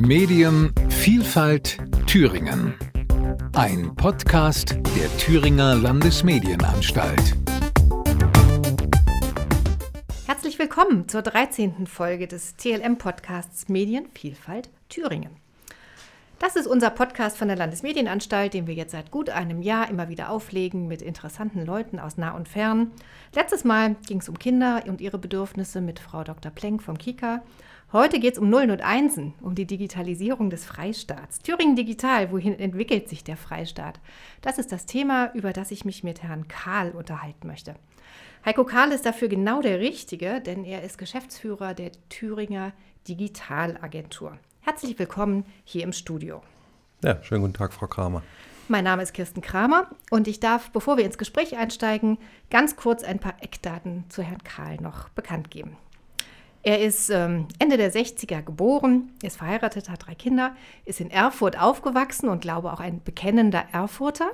Medien 0.00 0.72
Vielfalt 0.90 1.76
Thüringen. 2.06 2.72
Ein 3.54 3.96
Podcast 3.96 4.76
der 4.96 5.16
Thüringer 5.18 5.74
Landesmedienanstalt. 5.74 7.36
Herzlich 10.26 10.56
willkommen 10.60 11.08
zur 11.08 11.22
13. 11.22 11.88
Folge 11.88 12.28
des 12.28 12.56
TLM-Podcasts 12.56 13.68
Medien 13.68 14.06
Vielfalt 14.14 14.70
Thüringen. 14.88 15.30
Das 16.38 16.54
ist 16.54 16.68
unser 16.68 16.90
Podcast 16.90 17.36
von 17.36 17.48
der 17.48 17.56
Landesmedienanstalt, 17.56 18.54
den 18.54 18.68
wir 18.68 18.74
jetzt 18.74 18.92
seit 18.92 19.10
gut 19.10 19.30
einem 19.30 19.62
Jahr 19.62 19.90
immer 19.90 20.08
wieder 20.08 20.30
auflegen 20.30 20.86
mit 20.86 21.02
interessanten 21.02 21.66
Leuten 21.66 21.98
aus 21.98 22.16
nah 22.16 22.36
und 22.36 22.46
fern. 22.46 22.92
Letztes 23.34 23.64
Mal 23.64 23.96
ging 24.06 24.20
es 24.20 24.28
um 24.28 24.38
Kinder 24.38 24.84
und 24.86 25.00
ihre 25.00 25.18
Bedürfnisse 25.18 25.80
mit 25.80 25.98
Frau 25.98 26.22
Dr. 26.22 26.52
Plenk 26.52 26.84
vom 26.84 26.96
KIKA. 26.96 27.42
Heute 27.90 28.20
geht 28.20 28.34
es 28.34 28.38
um 28.38 28.50
Nullen 28.50 28.70
und 28.70 28.82
Einsen, 28.82 29.32
um 29.40 29.54
die 29.54 29.64
Digitalisierung 29.64 30.50
des 30.50 30.66
Freistaats. 30.66 31.38
Thüringen 31.38 31.74
Digital, 31.74 32.30
wohin 32.30 32.58
entwickelt 32.58 33.08
sich 33.08 33.24
der 33.24 33.38
Freistaat? 33.38 33.98
Das 34.42 34.58
ist 34.58 34.72
das 34.72 34.84
Thema, 34.84 35.32
über 35.32 35.54
das 35.54 35.70
ich 35.70 35.86
mich 35.86 36.04
mit 36.04 36.22
Herrn 36.22 36.48
Kahl 36.48 36.90
unterhalten 36.90 37.46
möchte. 37.46 37.76
Heiko 38.44 38.64
Kahl 38.64 38.92
ist 38.92 39.06
dafür 39.06 39.28
genau 39.28 39.62
der 39.62 39.80
Richtige, 39.80 40.42
denn 40.42 40.66
er 40.66 40.82
ist 40.82 40.98
Geschäftsführer 40.98 41.72
der 41.72 41.92
Thüringer 42.10 42.72
Digitalagentur. 43.08 44.36
Herzlich 44.60 44.98
willkommen 44.98 45.46
hier 45.64 45.84
im 45.84 45.94
Studio. 45.94 46.42
Ja, 47.02 47.22
schönen 47.22 47.40
guten 47.40 47.54
Tag, 47.54 47.72
Frau 47.72 47.86
Kramer. 47.86 48.22
Mein 48.68 48.84
Name 48.84 49.02
ist 49.02 49.14
Kirsten 49.14 49.40
Kramer 49.40 49.88
und 50.10 50.28
ich 50.28 50.40
darf, 50.40 50.72
bevor 50.72 50.98
wir 50.98 51.06
ins 51.06 51.16
Gespräch 51.16 51.56
einsteigen, 51.56 52.18
ganz 52.50 52.76
kurz 52.76 53.02
ein 53.02 53.18
paar 53.18 53.36
Eckdaten 53.40 54.04
zu 54.10 54.22
Herrn 54.22 54.44
Kahl 54.44 54.76
noch 54.76 55.08
bekannt 55.08 55.50
geben. 55.50 55.78
Er 56.62 56.80
ist 56.80 57.08
ähm, 57.10 57.46
Ende 57.58 57.76
der 57.76 57.92
60er 57.92 58.42
geboren, 58.42 59.12
ist 59.22 59.38
verheiratet, 59.38 59.88
hat 59.88 60.06
drei 60.06 60.14
Kinder, 60.14 60.56
ist 60.84 61.00
in 61.00 61.10
Erfurt 61.10 61.58
aufgewachsen 61.58 62.28
und 62.28 62.40
glaube 62.40 62.72
auch 62.72 62.80
ein 62.80 63.02
bekennender 63.02 63.64
Erfurter. 63.72 64.30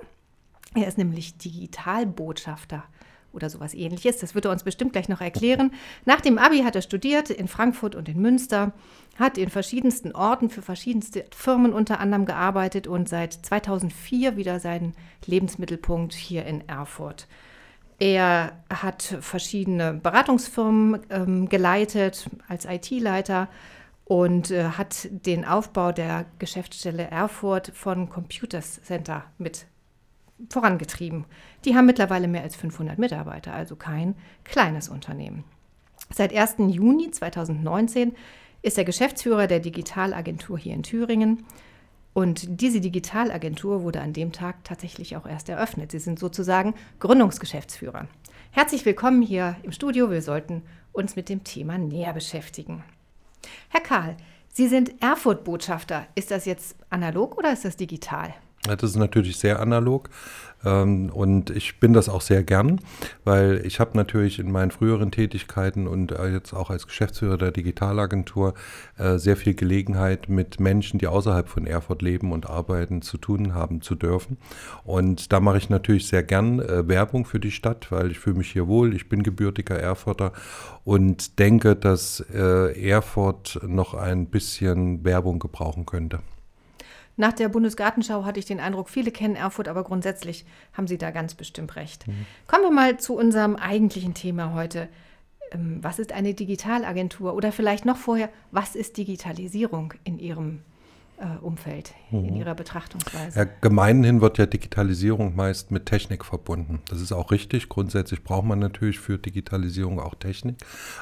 Er 0.75 0.89
ist 0.89 0.98
nämlich 0.98 1.37
Digitalbotschafter 1.39 2.85
oder 3.35 3.51
sowas 3.51 3.75
ähnliches. 3.75 4.19
Das 4.19 4.35
wird 4.35 4.47
er 4.47 4.53
uns 4.53 4.63
bestimmt 4.63 4.93
gleich 4.93 5.09
noch 5.09 5.21
erklären. 5.21 5.73
Nach 6.05 6.21
dem 6.21 6.39
Abi 6.39 6.61
hat 6.61 6.77
er 6.77 6.83
studiert 6.83 7.31
in 7.31 7.48
Frankfurt 7.48 7.95
und 7.95 8.09
in 8.09 8.21
Münster, 8.21 8.73
hat 9.19 9.39
in 9.39 9.51
verschiedensten 9.51 10.13
Orten 10.13 10.51
für 10.51 10.63
verschiedenste 10.63 11.25
Firmen 11.35 11.73
unter 11.73 12.01
anderem 12.01 12.25
gearbeitet 12.25 12.87
und 12.87 13.09
seit 13.09 13.33
2004 13.35 14.37
wieder 14.37 14.61
seinen 14.61 14.95
Lebensmittelpunkt 15.27 16.15
hier 16.15 16.47
in 16.47 16.67
Erfurt. 16.69 17.27
Er 17.98 18.53
hat 18.69 19.03
verschiedene 19.20 19.95
Beratungsfirmen 19.95 21.00
ähm, 21.11 21.48
geleitet 21.48 22.28
als 22.48 22.64
IT-Leiter 22.64 23.48
und 24.05 24.51
äh, 24.51 24.64
hat 24.64 25.09
den 25.11 25.45
Aufbau 25.45 25.92
der 25.92 26.27
Geschäftsstelle 26.39 27.05
Erfurt 27.05 27.73
von 27.75 28.11
Computers 28.11 28.83
Center 28.83 29.25
mit 29.39 29.67
vorangetrieben. 30.51 31.25
Die 31.64 31.77
haben 31.77 31.86
mittlerweile 31.86 32.28
mehr 32.28 32.42
als 32.42 32.56
500 32.56 32.98
Mitarbeiter, 32.98 33.55
also 33.55 33.77
kein 33.77 34.17
kleines 34.42 34.89
Unternehmen. 34.89 35.45
Seit 36.12 36.34
1. 36.34 36.56
Juni 36.58 37.11
2019 37.11 38.14
ist 38.62 38.77
er 38.79 38.84
Geschäftsführer 38.84 39.47
der 39.47 39.61
Digitalagentur 39.61 40.58
hier 40.58 40.75
in 40.75 40.83
Thüringen. 40.83 41.45
Und 42.15 42.61
diese 42.61 42.81
Digitalagentur 42.81 43.83
wurde 43.83 44.01
an 44.01 44.12
dem 44.12 44.31
Tag 44.31 44.62
tatsächlich 44.62 45.17
auch 45.17 45.27
erst 45.27 45.48
eröffnet. 45.48 45.91
Sie 45.91 45.98
sind 45.98 46.19
sozusagen 46.19 46.75
Gründungsgeschäftsführer. 47.01 48.07
Herzlich 48.53 48.87
willkommen 48.87 49.20
hier 49.20 49.57
im 49.65 49.73
Studio. 49.73 50.11
Wir 50.12 50.23
sollten 50.23 50.62
uns 50.92 51.17
mit 51.17 51.29
dem 51.29 51.42
Thema 51.42 51.77
näher 51.77 52.12
beschäftigen. 52.12 52.85
Herr 53.69 53.81
Karl, 53.81 54.17
Sie 54.48 54.69
sind 54.69 55.03
Erfurt-Botschafter. 55.03 56.07
Ist 56.15 56.31
das 56.31 56.45
jetzt 56.45 56.77
analog 56.89 57.37
oder 57.37 57.53
ist 57.53 57.65
das 57.65 57.77
digital? 57.77 58.33
Das 58.67 58.83
ist 58.83 58.97
natürlich 58.97 59.39
sehr 59.39 59.61
analog 59.61 60.08
ähm, 60.64 61.11
und 61.11 61.51
ich 61.51 61.80
bin 61.80 61.92
das 61.92 62.08
auch 62.08 62.20
sehr 62.20 62.42
gern, 62.42 62.80
weil 63.25 63.63
ich 63.64 63.80
habe 63.80 63.97
natürlich 63.97 64.39
in 64.39 64.51
meinen 64.51 64.70
früheren 64.70 65.11
Tätigkeiten 65.11 65.86
und 65.86 66.13
äh, 66.13 66.29
jetzt 66.29 66.52
auch 66.52 66.70
als 66.70 66.86
Geschäftsführer 66.86 67.36
der 67.36 67.52
Digitalagentur 67.52 68.55
äh, 68.98 69.19
sehr 69.19 69.36
viel 69.36 69.55
Gelegenheit 69.55 70.29
mit 70.29 70.61
Menschen, 70.61 70.98
die 70.98 71.07
außerhalb 71.07 71.48
von 71.48 71.67
Erfurt 71.67 72.02
leben 72.02 72.33
und 72.33 72.48
arbeiten, 72.48 73.02
zu 73.02 73.19
tun 73.19 73.55
haben 73.55 73.83
zu 73.83 73.95
dürfen. 73.95 74.39
Und 74.85 75.33
da 75.33 75.41
mache 75.41 75.58
ich 75.58 75.70
natürlich 75.70 76.08
sehr 76.08 76.23
gern 76.23 76.61
äh, 76.61 76.89
Werbung 76.89 77.25
für 77.25 77.41
die 77.41 77.51
Stadt, 77.51 77.91
weil 77.92 78.11
ich 78.11 78.19
fühle 78.19 78.39
mich 78.39 78.51
hier 78.51 78.67
wohl. 78.67 78.95
Ich 78.95 79.08
bin 79.08 79.23
gebürtiger 79.23 79.79
Erfurter 79.79 80.33
und 80.85 81.39
denke, 81.39 81.77
dass 81.77 82.20
Erfurt 82.20 83.61
noch 83.67 83.95
ein 83.95 84.27
bisschen 84.27 85.05
Werbung 85.05 85.39
gebrauchen 85.39 85.86
könnte. 85.86 86.20
Nach 87.17 87.33
der 87.33 87.48
Bundesgartenschau 87.48 88.25
hatte 88.25 88.41
ich 88.41 88.47
den 88.47 88.61
Eindruck, 88.61 88.89
viele 88.89 89.11
kennen 89.11 89.36
Erfurt, 89.36 89.69
aber 89.69 89.85
grundsätzlich 89.85 90.45
haben 90.73 90.86
Sie 90.86 90.98
da 90.98 91.11
ganz 91.11 91.35
bestimmt 91.35 91.77
recht. 91.77 92.08
Mhm. 92.08 92.27
Kommen 92.47 92.64
wir 92.64 92.70
mal 92.70 92.98
zu 92.98 93.17
unserem 93.17 93.57
eigentlichen 93.57 94.14
Thema 94.14 94.52
heute. 94.55 94.89
Ähm, 95.52 95.79
was 95.80 95.98
ist 95.98 96.13
eine 96.13 96.35
Digitalagentur? 96.35 97.35
Oder 97.35 97.52
vielleicht 97.52 97.85
noch 97.85 97.97
vorher, 97.97 98.30
was 98.51 98.75
ist 98.75 98.97
Digitalisierung 98.97 99.95
in 100.02 100.19
Ihrem 100.19 100.63
Umfeld, 101.41 101.95
mhm. 102.11 102.25
in 102.25 102.36
Ihrer 102.36 102.55
Betrachtungsweise? 102.55 103.39
Ja, 103.39 103.47
gemeinhin 103.61 104.20
wird 104.20 104.39
ja 104.39 104.47
Digitalisierung 104.47 105.36
meist 105.36 105.70
mit 105.70 105.86
Technik 105.86 106.25
verbunden. 106.25 106.80
Das 106.89 107.01
ist 107.01 107.13
auch 107.13 107.30
richtig. 107.30 107.69
Grundsätzlich 107.69 108.25
braucht 108.25 108.45
man 108.45 108.58
natürlich 108.58 108.98
für 108.98 109.19
Digitalisierung 109.19 110.01
auch 110.01 110.14
Technik. 110.14 110.57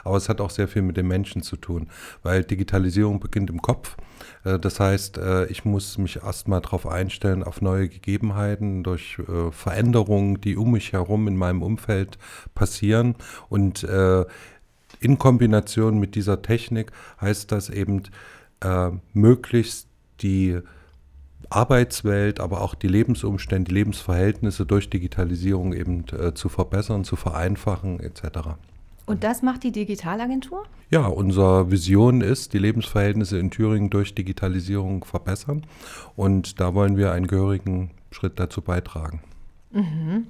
Aber 0.05 0.17
es 0.17 0.29
hat 0.29 0.41
auch 0.41 0.51
sehr 0.51 0.69
viel 0.69 0.83
mit 0.83 0.97
den 0.97 1.09
Menschen 1.09 1.43
zu 1.43 1.57
tun, 1.57 1.89
weil 2.23 2.45
Digitalisierung 2.45 3.21
beginnt 3.21 3.51
im 3.51 3.63
Kopf. 3.63 3.97
Äh, 4.45 4.59
das 4.59 4.81
heißt, 4.81 5.19
äh, 5.19 5.47
ich 5.47 5.65
muss 5.65 5.99
mich 5.99 6.17
erstmal 6.23 6.61
darauf 6.61 6.87
einstellen, 6.87 7.43
auf 7.43 7.61
neue 7.61 7.89
Gegebenheiten, 7.89 8.83
durch 8.83 9.19
äh, 9.19 9.51
Veränderungen, 9.51 10.41
die 10.41 10.57
um 10.57 10.73
mich 10.73 10.93
herum 10.93 11.29
in 11.29 11.37
meinem 11.37 11.63
Umfeld 11.63 12.19
passieren. 12.55 13.17
Und 13.49 13.87
in 15.01 15.19
Kombination 15.19 15.99
mit 15.99 16.15
dieser 16.15 16.43
Technik 16.43 16.93
heißt 17.21 17.51
das 17.51 17.71
eben, 17.71 18.03
möglichst 19.13 19.89
die 20.23 20.59
Arbeitswelt, 21.51 22.41
aber 22.41 22.61
auch 22.63 22.75
die 22.75 22.89
Lebensumstände, 22.89 23.69
die 23.69 23.75
Lebensverhältnisse 23.75 24.65
durch 24.65 24.89
Digitalisierung 24.89 25.73
eben 25.73 26.05
zu 26.35 26.49
verbessern, 26.49 27.05
zu 27.05 27.17
vereinfachen 27.17 28.01
etc. 28.01 28.57
Und 29.05 29.25
das 29.25 29.43
macht 29.43 29.65
die 29.65 29.73
Digitalagentur? 29.73 30.65
Ja, 30.91 31.07
unsere 31.07 31.71
Vision 31.71 32.21
ist, 32.21 32.53
die 32.53 32.59
Lebensverhältnisse 32.59 33.39
in 33.39 33.51
Thüringen 33.51 33.91
durch 33.91 34.15
Digitalisierung 34.15 35.05
verbessern. 35.05 35.67
Und 36.17 36.61
da 36.61 36.75
wollen 36.75 36.97
wir 36.97 37.13
einen 37.13 37.27
gehörigen 37.27 37.91
Schritt 38.11 38.39
dazu 38.39 38.63
beitragen. 38.63 39.21
Mhm. 39.73 40.27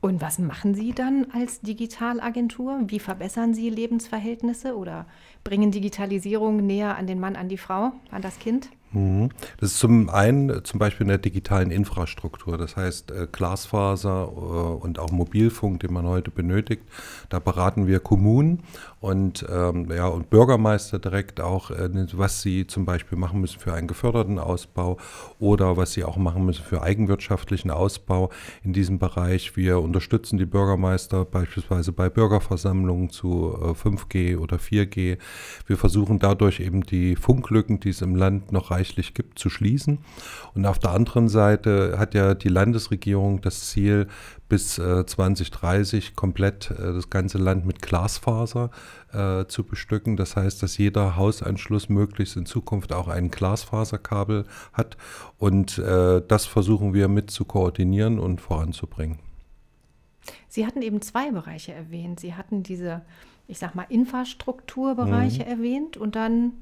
Und 0.00 0.20
was 0.20 0.38
machen 0.38 0.74
Sie 0.74 0.92
dann 0.92 1.26
als 1.32 1.60
Digitalagentur? 1.60 2.80
Wie 2.86 2.98
verbessern 2.98 3.54
Sie 3.54 3.70
Lebensverhältnisse 3.70 4.76
oder 4.76 5.06
bringen 5.44 5.70
Digitalisierung 5.70 6.64
näher 6.66 6.96
an 6.96 7.06
den 7.06 7.20
Mann, 7.20 7.36
an 7.36 7.48
die 7.48 7.58
Frau, 7.58 7.92
an 8.10 8.22
das 8.22 8.38
Kind? 8.38 8.68
Mhm. 8.92 9.30
Das 9.58 9.72
ist 9.72 9.78
zum 9.78 10.10
einen 10.10 10.50
äh, 10.50 10.62
zum 10.62 10.78
Beispiel 10.78 11.04
in 11.04 11.08
der 11.08 11.18
digitalen 11.18 11.70
Infrastruktur, 11.70 12.58
das 12.58 12.76
heißt 12.76 13.10
äh, 13.10 13.26
Glasfaser 13.30 14.24
äh, 14.24 14.36
und 14.84 14.98
auch 14.98 15.10
Mobilfunk, 15.10 15.80
den 15.80 15.92
man 15.92 16.06
heute 16.06 16.30
benötigt. 16.30 16.82
Da 17.28 17.38
beraten 17.38 17.86
wir 17.86 18.00
Kommunen 18.00 18.62
und, 19.02 19.44
ähm, 19.50 19.90
ja, 19.90 20.06
und 20.06 20.30
Bürgermeister 20.30 20.98
direkt 20.98 21.40
auch, 21.40 21.70
äh, 21.70 21.88
was 22.12 22.42
sie 22.42 22.66
zum 22.68 22.84
Beispiel 22.84 23.18
machen 23.18 23.40
müssen 23.40 23.58
für 23.58 23.72
einen 23.72 23.88
geförderten 23.88 24.38
Ausbau 24.38 24.98
oder 25.40 25.76
was 25.76 25.92
sie 25.92 26.04
auch 26.04 26.16
machen 26.16 26.44
müssen 26.44 26.62
für 26.62 26.82
eigenwirtschaftlichen 26.82 27.70
Ausbau 27.70 28.30
in 28.62 28.72
diesem 28.72 28.98
Bereich. 28.98 29.56
Wir 29.56 29.80
unterstützen 29.80 30.38
die 30.38 30.46
Bürgermeister 30.46 31.24
beispielsweise 31.24 31.92
bei 31.92 32.08
Bürgerversammlungen 32.10 33.10
zu 33.10 33.58
äh, 33.60 33.70
5G 33.70 34.38
oder 34.38 34.58
4G. 34.58 35.18
Wir 35.66 35.76
versuchen 35.76 36.18
dadurch 36.18 36.60
eben 36.60 36.82
die 36.82 37.16
Funklücken, 37.16 37.80
die 37.80 37.88
es 37.88 38.02
im 38.02 38.14
Land 38.14 38.52
noch 38.52 38.70
reichen, 38.70 38.81
reichlich 38.82 39.14
gibt, 39.14 39.38
zu 39.38 39.48
schließen. 39.48 39.98
Und 40.54 40.66
auf 40.66 40.78
der 40.78 40.90
anderen 40.90 41.28
Seite 41.28 41.98
hat 41.98 42.14
ja 42.14 42.34
die 42.34 42.48
Landesregierung 42.48 43.40
das 43.40 43.68
Ziel, 43.70 44.08
bis 44.48 44.78
äh, 44.78 45.06
2030 45.06 46.16
komplett 46.16 46.70
äh, 46.72 46.92
das 46.92 47.08
ganze 47.08 47.38
Land 47.38 47.64
mit 47.64 47.80
Glasfaser 47.80 48.70
äh, 49.12 49.46
zu 49.46 49.64
bestücken. 49.64 50.16
Das 50.16 50.36
heißt, 50.36 50.62
dass 50.62 50.78
jeder 50.78 51.16
Hausanschluss 51.16 51.88
möglichst 51.88 52.36
in 52.36 52.44
Zukunft 52.44 52.92
auch 52.92 53.08
ein 53.08 53.30
Glasfaserkabel 53.30 54.44
hat. 54.72 54.96
Und 55.38 55.78
äh, 55.78 56.20
das 56.26 56.46
versuchen 56.46 56.92
wir 56.92 57.08
mit 57.08 57.30
zu 57.30 57.44
koordinieren 57.44 58.18
und 58.18 58.40
voranzubringen. 58.40 59.18
Sie 60.48 60.66
hatten 60.66 60.82
eben 60.82 61.00
zwei 61.02 61.30
Bereiche 61.30 61.72
erwähnt. 61.72 62.20
Sie 62.20 62.34
hatten 62.34 62.62
diese, 62.62 63.02
ich 63.46 63.58
sag 63.58 63.74
mal, 63.74 63.86
Infrastrukturbereiche 63.88 65.44
mhm. 65.44 65.48
erwähnt 65.48 65.96
und 65.96 66.14
dann 66.14 66.52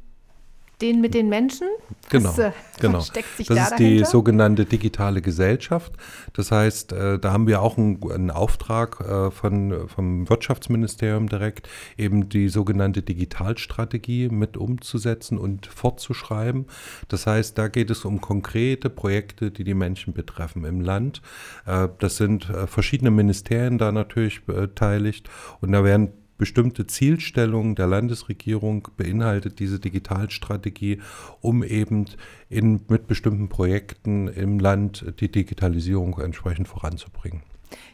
den 0.83 1.01
mit 1.01 1.15
den 1.15 1.29
Menschen? 1.29 1.69
Genau, 2.09 2.31
Was, 2.31 2.39
äh, 2.39 2.53
genau. 2.81 3.01
steckt 3.01 3.37
sich 3.37 3.47
das 3.47 3.57
da 3.57 3.63
ist 3.65 3.71
dahinter? 3.73 4.05
die 4.05 4.05
sogenannte 4.05 4.65
digitale 4.65 5.23
Gesellschaft. 5.23 5.93
Das 6.33 6.51
heißt, 6.51 6.93
äh, 6.93 7.19
da 7.19 7.33
haben 7.33 7.47
wir 7.47 7.63
auch 7.63 7.79
einen, 7.79 8.01
einen 8.11 8.31
Auftrag 8.31 9.01
äh, 9.01 9.31
von, 9.31 9.89
vom 9.89 10.29
Wirtschaftsministerium 10.29 11.29
direkt, 11.29 11.69
eben 11.97 12.29
die 12.29 12.49
sogenannte 12.49 13.03
Digitalstrategie 13.03 14.29
mit 14.29 14.57
umzusetzen 14.57 15.39
und 15.39 15.67
fortzuschreiben. 15.67 16.67
Das 17.09 17.27
heißt, 17.27 17.57
da 17.57 17.69
geht 17.69 17.91
es 17.91 18.05
um 18.05 18.21
konkrete 18.21 18.91
Projekte, 18.91 19.51
die 19.51 19.65
die 19.65 19.75
Menschen 19.75 20.13
betreffen 20.13 20.65
im 20.65 20.81
Land. 20.81 21.23
Äh, 21.67 21.89
das 21.99 22.17
sind 22.17 22.51
verschiedene 22.67 23.11
Ministerien 23.11 23.79
da 23.79 23.93
natürlich 23.93 24.45
beteiligt 24.45 25.29
und 25.61 25.73
da 25.73 25.85
werden 25.85 26.13
bestimmte 26.41 26.87
Zielstellungen 26.87 27.75
der 27.75 27.87
Landesregierung 27.87 28.89
beinhaltet 28.97 29.59
diese 29.59 29.79
Digitalstrategie, 29.79 31.01
um 31.43 31.63
eben 31.63 32.07
in, 32.49 32.81
mit 32.89 33.07
bestimmten 33.07 33.51
Projekten 33.51 34.27
im 34.27 34.59
Land 34.59 35.21
die 35.21 35.31
Digitalisierung 35.31 36.19
entsprechend 36.19 36.67
voranzubringen. 36.67 37.43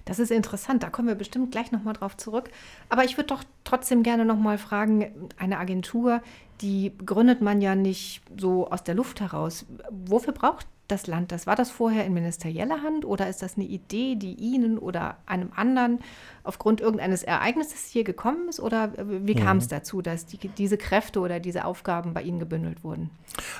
Das 0.05 0.21
ist 0.21 0.31
interessant, 0.31 0.85
da 0.85 0.91
kommen 0.91 1.09
wir 1.09 1.17
bestimmt 1.17 1.51
gleich 1.51 1.73
nochmal 1.73 1.95
drauf 1.95 2.17
zurück. 2.17 2.51
Aber 2.89 3.05
ich 3.05 3.17
würde 3.17 3.27
doch 3.27 3.43
trotzdem 3.65 4.05
gerne 4.05 4.25
nochmal 4.25 4.59
fragen, 4.59 5.11
eine 5.37 5.59
Agentur, 5.59 6.23
die 6.61 6.93
gründet 7.05 7.43
man 7.43 7.61
ja 7.61 7.75
nicht 7.75 8.23
so 8.39 8.71
aus 8.71 8.85
der 8.85 8.95
Luft 8.95 9.21
heraus. 9.21 9.67
Wofür 9.91 10.33
braucht 10.33 10.69
das 10.87 11.09
Land 11.09 11.33
das? 11.33 11.47
War 11.49 11.57
das 11.57 11.71
vorher 11.71 12.05
in 12.05 12.15
ministerieller 12.15 12.83
Hand 12.83 13.05
oder 13.05 13.29
ist 13.29 13.43
das 13.43 13.57
eine 13.57 13.67
Idee, 13.67 14.15
die 14.15 14.35
Ihnen 14.35 14.79
oder 14.79 15.17
einem 15.27 15.51
anderen 15.55 15.99
aufgrund 16.47 16.81
irgendeines 16.81 17.23
Ereignisses 17.23 17.89
hier 17.89 18.05
gekommen 18.05 18.49
ist? 18.49 18.61
Oder 18.61 18.93
wie 18.97 19.35
kam 19.35 19.59
es 19.59 19.69
dazu, 19.69 20.03
dass 20.03 20.27
die, 20.27 20.39
diese 20.49 20.77
Kräfte 20.77 21.21
oder 21.21 21.41
diese 21.41 21.65
Aufgaben 21.65 22.15
bei 22.15 22.23
Ihnen 22.23 22.39
gebündelt 22.39 22.85
wurden? 22.85 23.11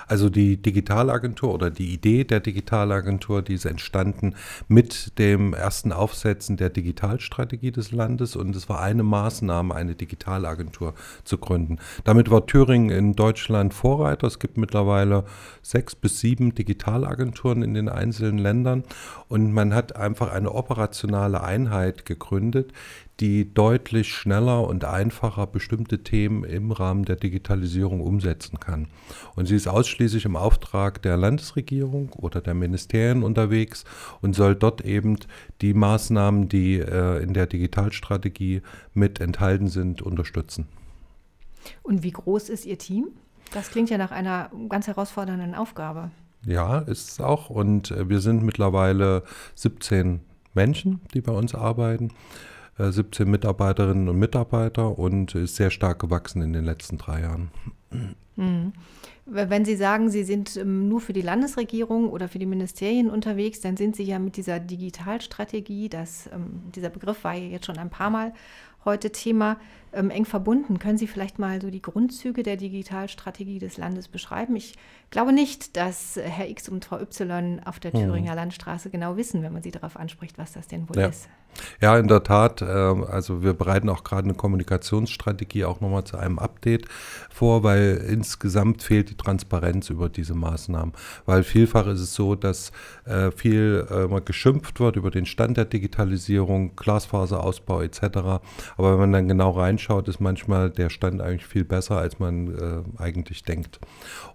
Also 0.07 0.31
die 0.31 0.57
Digitalagentur 0.57 1.53
oder 1.53 1.71
die 1.71 1.93
Idee 1.93 2.25
der 2.25 2.41
Digitalagentur, 2.41 3.43
die 3.43 3.55
ist 3.55 3.65
entstanden 3.65 4.35
mit 4.69 5.19
dem 5.19 5.53
ersten 5.53 5.93
Aufsetzen 5.93 6.57
der 6.57 6.71
Digitalstrategie 6.71 7.73
des 7.73 7.93
Landes 7.93 8.37
und 8.37 8.55
es 8.57 8.69
war 8.69 8.81
eine 8.81 9.03
Maßnahme, 9.03 9.75
eine 9.75 9.95
Digitalagentur 9.95 10.95
zu 11.25 11.39
gründen. 11.39 11.79
Damit 12.05 12.31
war 12.31 12.47
Thüringen 12.47 12.91
in 12.91 13.15
Deutschland 13.15 13.75
Vorreiter. 13.75 14.27
Es 14.27 14.39
gibt 14.39 14.57
mittlerweile 14.57 15.25
sechs 15.63 15.95
bis 15.95 16.21
sieben 16.21 16.55
Digitalagenturen 16.55 17.63
in 17.63 17.75
den 17.75 17.89
einzelnen 17.89 18.39
Ländern 18.39 18.85
und 19.29 19.53
man 19.53 19.75
hat 19.75 19.97
einfach 19.97 20.33
eine 20.33 20.53
operationale 20.53 21.43
Einheit 21.43 22.07
gegründet, 22.07 22.73
die 23.21 23.53
deutlich 23.53 24.13
schneller 24.13 24.67
und 24.67 24.85
einfacher 24.85 25.47
bestimmte 25.47 26.03
Themen 26.03 26.45
im 26.45 26.71
Rahmen 26.71 27.05
der 27.05 27.17
Digitalisierung 27.17 28.01
umsetzen 28.01 28.61
kann. 28.61 28.89
Und 29.35 29.47
sie 29.47 29.57
ist 29.57 29.69
ausschließlich 29.69 30.25
im 30.27 30.37
Auftrag 30.37 31.01
der 31.03 31.17
Landesregierung 31.17 32.11
oder 32.13 32.41
der 32.41 32.55
Ministerien 32.55 33.23
unterwegs 33.23 33.85
und 34.21 34.35
soll 34.35 34.55
dort 34.55 34.83
eben 34.83 35.19
die 35.63 35.73
Maßnahmen, 35.73 36.49
die 36.49 36.79
äh, 36.79 37.23
in 37.23 37.33
der 37.33 37.47
Digitalstrategie 37.47 38.63
mit 38.93 39.21
enthalten 39.21 39.69
sind, 39.69 40.03
unterstützen. 40.03 40.67
Und 41.83 42.03
wie 42.03 42.13
groß 42.13 42.49
ist 42.49 42.67
Ihr 42.67 42.79
Team? 42.79 43.09
Das 43.53 43.71
klingt 43.71 43.91
ja 43.91 43.99
nach 43.99 44.11
einer 44.11 44.51
ganz 44.69 44.87
herausfordernden 44.87 45.55
Aufgabe. 45.55 46.11
Ja, 46.45 46.79
ist 46.79 47.11
es 47.11 47.21
auch. 47.21 47.51
Und 47.51 47.91
äh, 47.91 48.09
wir 48.09 48.21
sind 48.21 48.43
mittlerweile 48.43 49.23
17 49.55 50.21
Menschen, 50.55 51.01
die 51.15 51.21
bei 51.21 51.33
uns 51.33 51.55
arbeiten. 51.55 52.13
17 52.79 53.27
äh, 53.27 53.31
Mitarbeiterinnen 53.31 54.09
und 54.09 54.19
Mitarbeiter 54.19 54.99
und 54.99 55.35
ist 55.35 55.57
sehr 55.57 55.71
stark 55.71 55.99
gewachsen 55.99 56.43
in 56.43 56.53
den 56.53 56.65
letzten 56.65 56.99
drei 56.99 57.23
Jahren. 57.23 57.51
Mhm. 58.37 58.73
Wenn 59.29 59.65
Sie 59.65 59.75
sagen, 59.75 60.09
Sie 60.09 60.23
sind 60.23 60.57
ähm, 60.57 60.89
nur 60.89 61.01
für 61.01 61.13
die 61.13 61.23
Landesregierung 61.23 62.11
oder 62.11 62.29
für 62.29 62.39
die 62.39 62.47
Ministerien 62.47 63.11
unterwegs, 63.11 63.61
dann 63.61 63.77
sind 63.77 63.97
Sie 63.97 64.05
ja 64.05 64.21
mit 64.21 64.37
dieser 64.37 64.61
Digitalstrategie, 64.61 65.89
das, 65.89 66.29
ähm, 66.33 66.63
dieser 66.75 66.91
Begriff 66.91 67.25
war 67.25 67.35
ja 67.35 67.49
jetzt 67.49 67.67
schon 67.67 67.79
ein 67.79 67.91
paar 67.91 68.11
Mal 68.11 68.33
heute 68.85 69.11
Thema, 69.11 69.59
ähm, 69.93 70.11
eng 70.11 70.25
verbunden. 70.25 70.79
Können 70.79 70.99
Sie 70.99 71.07
vielleicht 71.07 71.39
mal 71.39 71.61
so 71.61 71.71
die 71.71 71.83
Grundzüge 71.83 72.43
der 72.43 72.57
Digitalstrategie 72.57 73.59
des 73.59 73.77
Landes 73.77 74.09
beschreiben? 74.09 74.57
Ich 74.57 74.75
glaube 75.11 75.33
nicht, 75.33 75.77
dass 75.77 76.17
Herr 76.17 76.49
X 76.49 76.69
und 76.69 76.85
Frau 76.85 77.01
Y 77.01 77.61
auf 77.65 77.81
der 77.81 77.93
Thüringer 77.93 78.31
hm. 78.31 78.37
Landstraße 78.37 78.91
genau 78.91 79.17
wissen, 79.17 79.43
wenn 79.43 79.53
man 79.53 79.63
sie 79.63 79.71
darauf 79.71 79.97
anspricht, 79.97 80.39
was 80.39 80.53
das 80.53 80.69
denn 80.69 80.89
wohl 80.89 80.99
ja. 80.99 81.09
ist. 81.09 81.29
Ja, 81.81 81.99
in 81.99 82.09
der 82.09 82.23
Tat. 82.23 82.63
Äh, 82.63 82.67
also 82.67 83.43
wir 83.43 83.55
bereiten 83.55 83.89
auch 83.89 84.05
gerade 84.05 84.25
eine 84.25 84.35
Kommunikationsstrategie 84.35 85.65
auch 85.65 85.81
nochmal 85.81 86.05
zu 86.05 86.17
einem 86.17 86.39
Update 86.39 86.87
vor, 87.31 87.63
weil 87.63 88.05
insgesamt 88.09 88.83
fehlt 88.83 89.11
die 89.11 89.17
Transparenz 89.17 89.91
über 89.91 90.09
diese 90.09 90.35
Maßnahmen. 90.35 90.93
Weil 91.25 91.43
vielfach 91.43 91.87
ist 91.87 92.01
es 92.01 92.15
so, 92.15 92.35
dass 92.35 92.73
äh, 93.05 93.31
viel 93.31 93.87
äh, 93.91 94.21
geschimpft 94.21 94.81
wird 94.81 94.97
über 94.97 95.11
den 95.11 95.27
Stand 95.27 95.57
der 95.57 95.65
Digitalisierung, 95.65 96.77
Glasfaserausbau 96.77 97.83
etc. 97.83 98.01
Aber 98.77 98.93
wenn 98.93 98.99
man 98.99 99.13
dann 99.13 99.29
genau 99.29 99.51
reinschaut, 99.77 100.09
ist 100.09 100.21
manchmal 100.21 100.71
der 100.71 100.91
Stand 100.91 101.21
eigentlich 101.21 101.47
viel 101.47 101.65
besser, 101.65 101.99
als 101.99 102.19
man 102.19 102.49
äh, 102.49 103.03
eigentlich 103.03 103.43
denkt. 103.43 103.79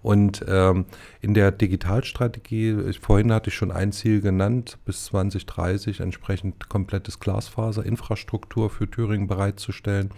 Und 0.02 0.44
ähm, 0.48 0.86
in 1.20 1.34
der 1.34 1.50
Digitalstrategie, 1.50 2.80
ich, 2.88 3.00
vorhin 3.00 3.32
hatte 3.32 3.50
ich 3.50 3.56
schon 3.56 3.72
ein 3.72 3.92
Ziel 3.92 4.20
genannt, 4.20 4.78
bis 4.84 5.06
2030 5.06 6.00
entsprechend 6.00 6.68
komplettes 6.68 7.18
Glasfaserinfrastruktur 7.20 8.70
für 8.70 8.88
Thüringen 8.88 9.26
bereitzustellen. 9.26 10.10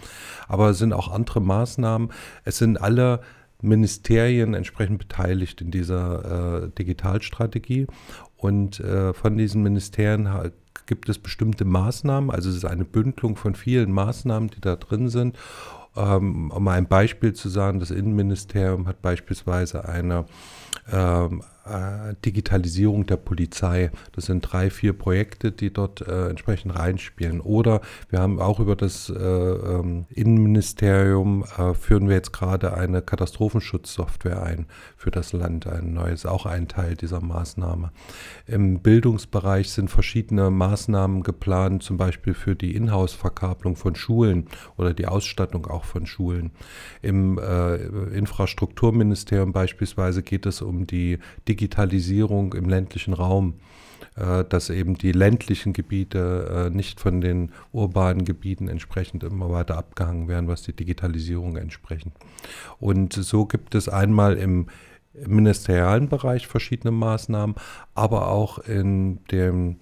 Aber 0.47 0.71
es 0.71 0.79
sind 0.79 0.93
auch 0.93 1.09
andere 1.11 1.41
Maßnahmen. 1.41 2.11
Es 2.45 2.59
sind 2.59 2.81
alle 2.81 3.21
Ministerien 3.63 4.53
entsprechend 4.53 4.99
beteiligt 4.99 5.63
in 5.63 5.71
dieser 5.71 6.65
äh, 6.65 6.71
Digitalstrategie. 6.79 7.87
Und 8.45 8.79
äh, 8.81 9.15
von 9.15 9.39
diesen 9.39 9.63
Ministerien 9.63 10.29
gibt 10.85 11.09
es 11.09 11.19
bestimmte 11.19 11.65
Maßnahmen. 11.65 12.31
Also 12.31 12.51
es 12.51 12.57
ist 12.57 12.67
eine 12.67 12.85
Bündelung 12.85 13.37
von 13.37 13.55
vielen 13.55 13.91
Maßnahmen, 13.91 14.51
die 14.51 14.61
da 14.61 14.77
drin 14.77 15.09
sind. 15.09 15.39
Ähm, 15.97 16.51
um 16.51 16.69
ein 16.69 16.87
Beispiel 16.87 17.33
zu 17.33 17.49
sagen, 17.49 17.81
das 17.81 17.91
Innenministerium 17.91 18.87
hat 18.87 19.01
beispielsweise 19.01 19.89
eine 19.89 20.27
ähm, 20.93 21.43
äh, 21.65 22.15
Digitalisierung 22.25 23.07
der 23.07 23.17
Polizei. 23.17 23.91
Das 24.13 24.27
sind 24.27 24.41
drei, 24.41 24.71
vier 24.71 24.93
Projekte, 24.93 25.53
die 25.53 25.73
dort 25.73 26.01
äh, 26.01 26.29
entsprechend 26.29 26.77
reinspielen. 26.77 27.41
Oder 27.41 27.81
wir 28.11 28.21
haben 28.21 28.41
auch 28.41 28.61
über 28.61 28.77
das 28.77 29.11
äh, 29.11 29.15
ähm, 29.15 30.07
Innenministerium 30.11 31.45
äh, 31.57 31.75
führen 31.75 32.09
wir 32.09 32.17
jetzt 32.17 32.33
gerade 32.33 32.75
eine 32.75 33.03
Katastrophenschutzsoftware 33.03 34.43
ein 34.43 34.67
für 34.97 35.11
das 35.11 35.33
Land, 35.33 35.67
ein 35.67 35.93
neues, 35.95 36.27
auch 36.27 36.47
ein 36.47 36.69
Teil 36.69 36.95
dieser 36.97 37.21
Maßnahme. 37.21 37.93
Im 38.47 38.81
Bildungsbereich 38.81 39.71
sind 39.71 39.91
verschiedene 39.91 40.51
Maßnahmen 40.51 41.23
geplant, 41.23 41.83
zum 41.83 41.97
Beispiel 41.97 42.35
für 42.35 42.55
die 42.55 42.75
Inhouse-Verkabelung 42.77 43.77
von 43.77 43.95
Schulen 43.95 44.47
oder 44.77 44.95
die 44.95 45.07
Ausstattung 45.07 45.67
auch 45.67 45.85
von 45.85 46.07
Schulen. 46.07 46.51
Im 47.03 47.39
äh, 47.39 47.77
Infrastrukturministerium 48.17 49.53
beispielsweise 49.53 50.23
geht 50.23 50.47
es 50.47 50.63
um 50.63 50.87
die 50.87 51.19
Digitalisierung 51.49 51.54
im 52.55 52.69
ländlichen 52.69 53.15
Raum, 53.15 53.55
äh, 54.17 54.45
dass 54.45 54.71
eben 54.71 54.97
die 54.97 55.13
ländlichen 55.13 55.73
Gebiete 55.73 56.69
äh, 56.69 56.75
nicht 56.75 57.01
von 57.01 57.21
den 57.21 57.53
urbanen 57.73 58.25
Gebieten 58.25 58.69
entsprechend 58.69 59.25
immer 59.25 59.51
weiter 59.51 59.77
abgehangen 59.77 60.29
werden, 60.29 60.49
was 60.49 60.63
die 60.63 60.73
Digitalisierung 60.73 61.57
entsprechend. 61.57 62.15
Und 62.79 63.13
so 63.13 63.47
gibt 63.47 63.75
es 63.75 63.89
einmal 63.89 64.37
im 64.37 64.67
ministerialen 65.27 66.09
Bereich 66.09 66.47
verschiedene 66.47 66.91
Maßnahmen, 66.91 67.57
aber 67.95 68.29
auch 68.29 68.59
in 68.59 69.25
dem 69.31 69.77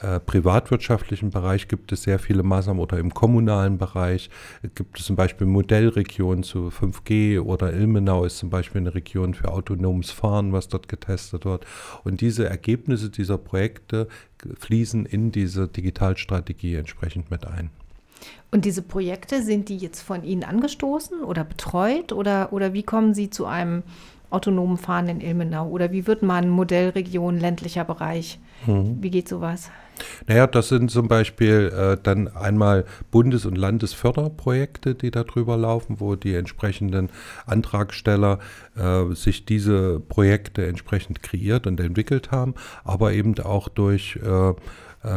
äh, 0.00 0.20
privatwirtschaftlichen 0.20 1.30
Bereich 1.30 1.68
gibt 1.68 1.90
es 1.90 2.02
sehr 2.02 2.18
viele 2.18 2.42
Maßnahmen 2.42 2.82
oder 2.82 2.98
im 2.98 3.14
kommunalen 3.14 3.78
Bereich 3.78 4.28
gibt 4.74 4.98
es 4.98 5.06
zum 5.06 5.16
Beispiel 5.16 5.46
Modellregionen 5.46 6.42
zu 6.42 6.68
5G 6.68 7.40
oder 7.40 7.72
Ilmenau 7.72 8.24
ist 8.24 8.38
zum 8.38 8.50
Beispiel 8.50 8.82
eine 8.82 8.94
Region 8.94 9.32
für 9.32 9.50
autonomes 9.50 10.10
Fahren, 10.10 10.52
was 10.52 10.68
dort 10.68 10.88
getestet 10.88 11.46
wird. 11.46 11.64
Und 12.04 12.20
diese 12.20 12.46
Ergebnisse 12.46 13.08
dieser 13.08 13.38
Projekte 13.38 14.08
fließen 14.58 15.06
in 15.06 15.32
diese 15.32 15.66
Digitalstrategie 15.66 16.74
entsprechend 16.74 17.30
mit 17.30 17.46
ein. 17.46 17.70
Und 18.50 18.64
diese 18.64 18.82
Projekte, 18.82 19.42
sind 19.42 19.68
die 19.68 19.76
jetzt 19.76 20.00
von 20.00 20.24
Ihnen 20.24 20.44
angestoßen 20.44 21.20
oder 21.20 21.44
betreut 21.44 22.12
oder, 22.12 22.52
oder 22.52 22.72
wie 22.72 22.82
kommen 22.82 23.12
Sie 23.12 23.28
zu 23.28 23.46
einem 23.46 23.82
autonomen 24.30 24.76
Fahren 24.76 25.08
in 25.08 25.20
Ilmenau? 25.20 25.68
Oder 25.68 25.92
wie 25.92 26.06
wird 26.06 26.22
man 26.22 26.48
Modellregion 26.48 27.38
ländlicher 27.38 27.84
Bereich? 27.84 28.38
Mhm. 28.66 28.98
Wie 29.00 29.10
geht 29.10 29.28
sowas? 29.28 29.70
Naja, 30.26 30.46
das 30.46 30.68
sind 30.68 30.90
zum 30.90 31.08
Beispiel 31.08 31.72
äh, 31.74 31.96
dann 32.02 32.28
einmal 32.28 32.84
Bundes- 33.10 33.46
und 33.46 33.56
Landesförderprojekte, 33.56 34.94
die 34.94 35.10
darüber 35.10 35.56
laufen, 35.56 36.00
wo 36.00 36.16
die 36.16 36.34
entsprechenden 36.34 37.10
Antragsteller 37.46 38.38
äh, 38.76 39.14
sich 39.14 39.46
diese 39.46 40.00
Projekte 40.00 40.66
entsprechend 40.66 41.22
kreiert 41.22 41.66
und 41.66 41.80
entwickelt 41.80 42.30
haben, 42.30 42.54
aber 42.84 43.12
eben 43.12 43.38
auch 43.40 43.68
durch 43.68 44.16
äh, 44.16 44.52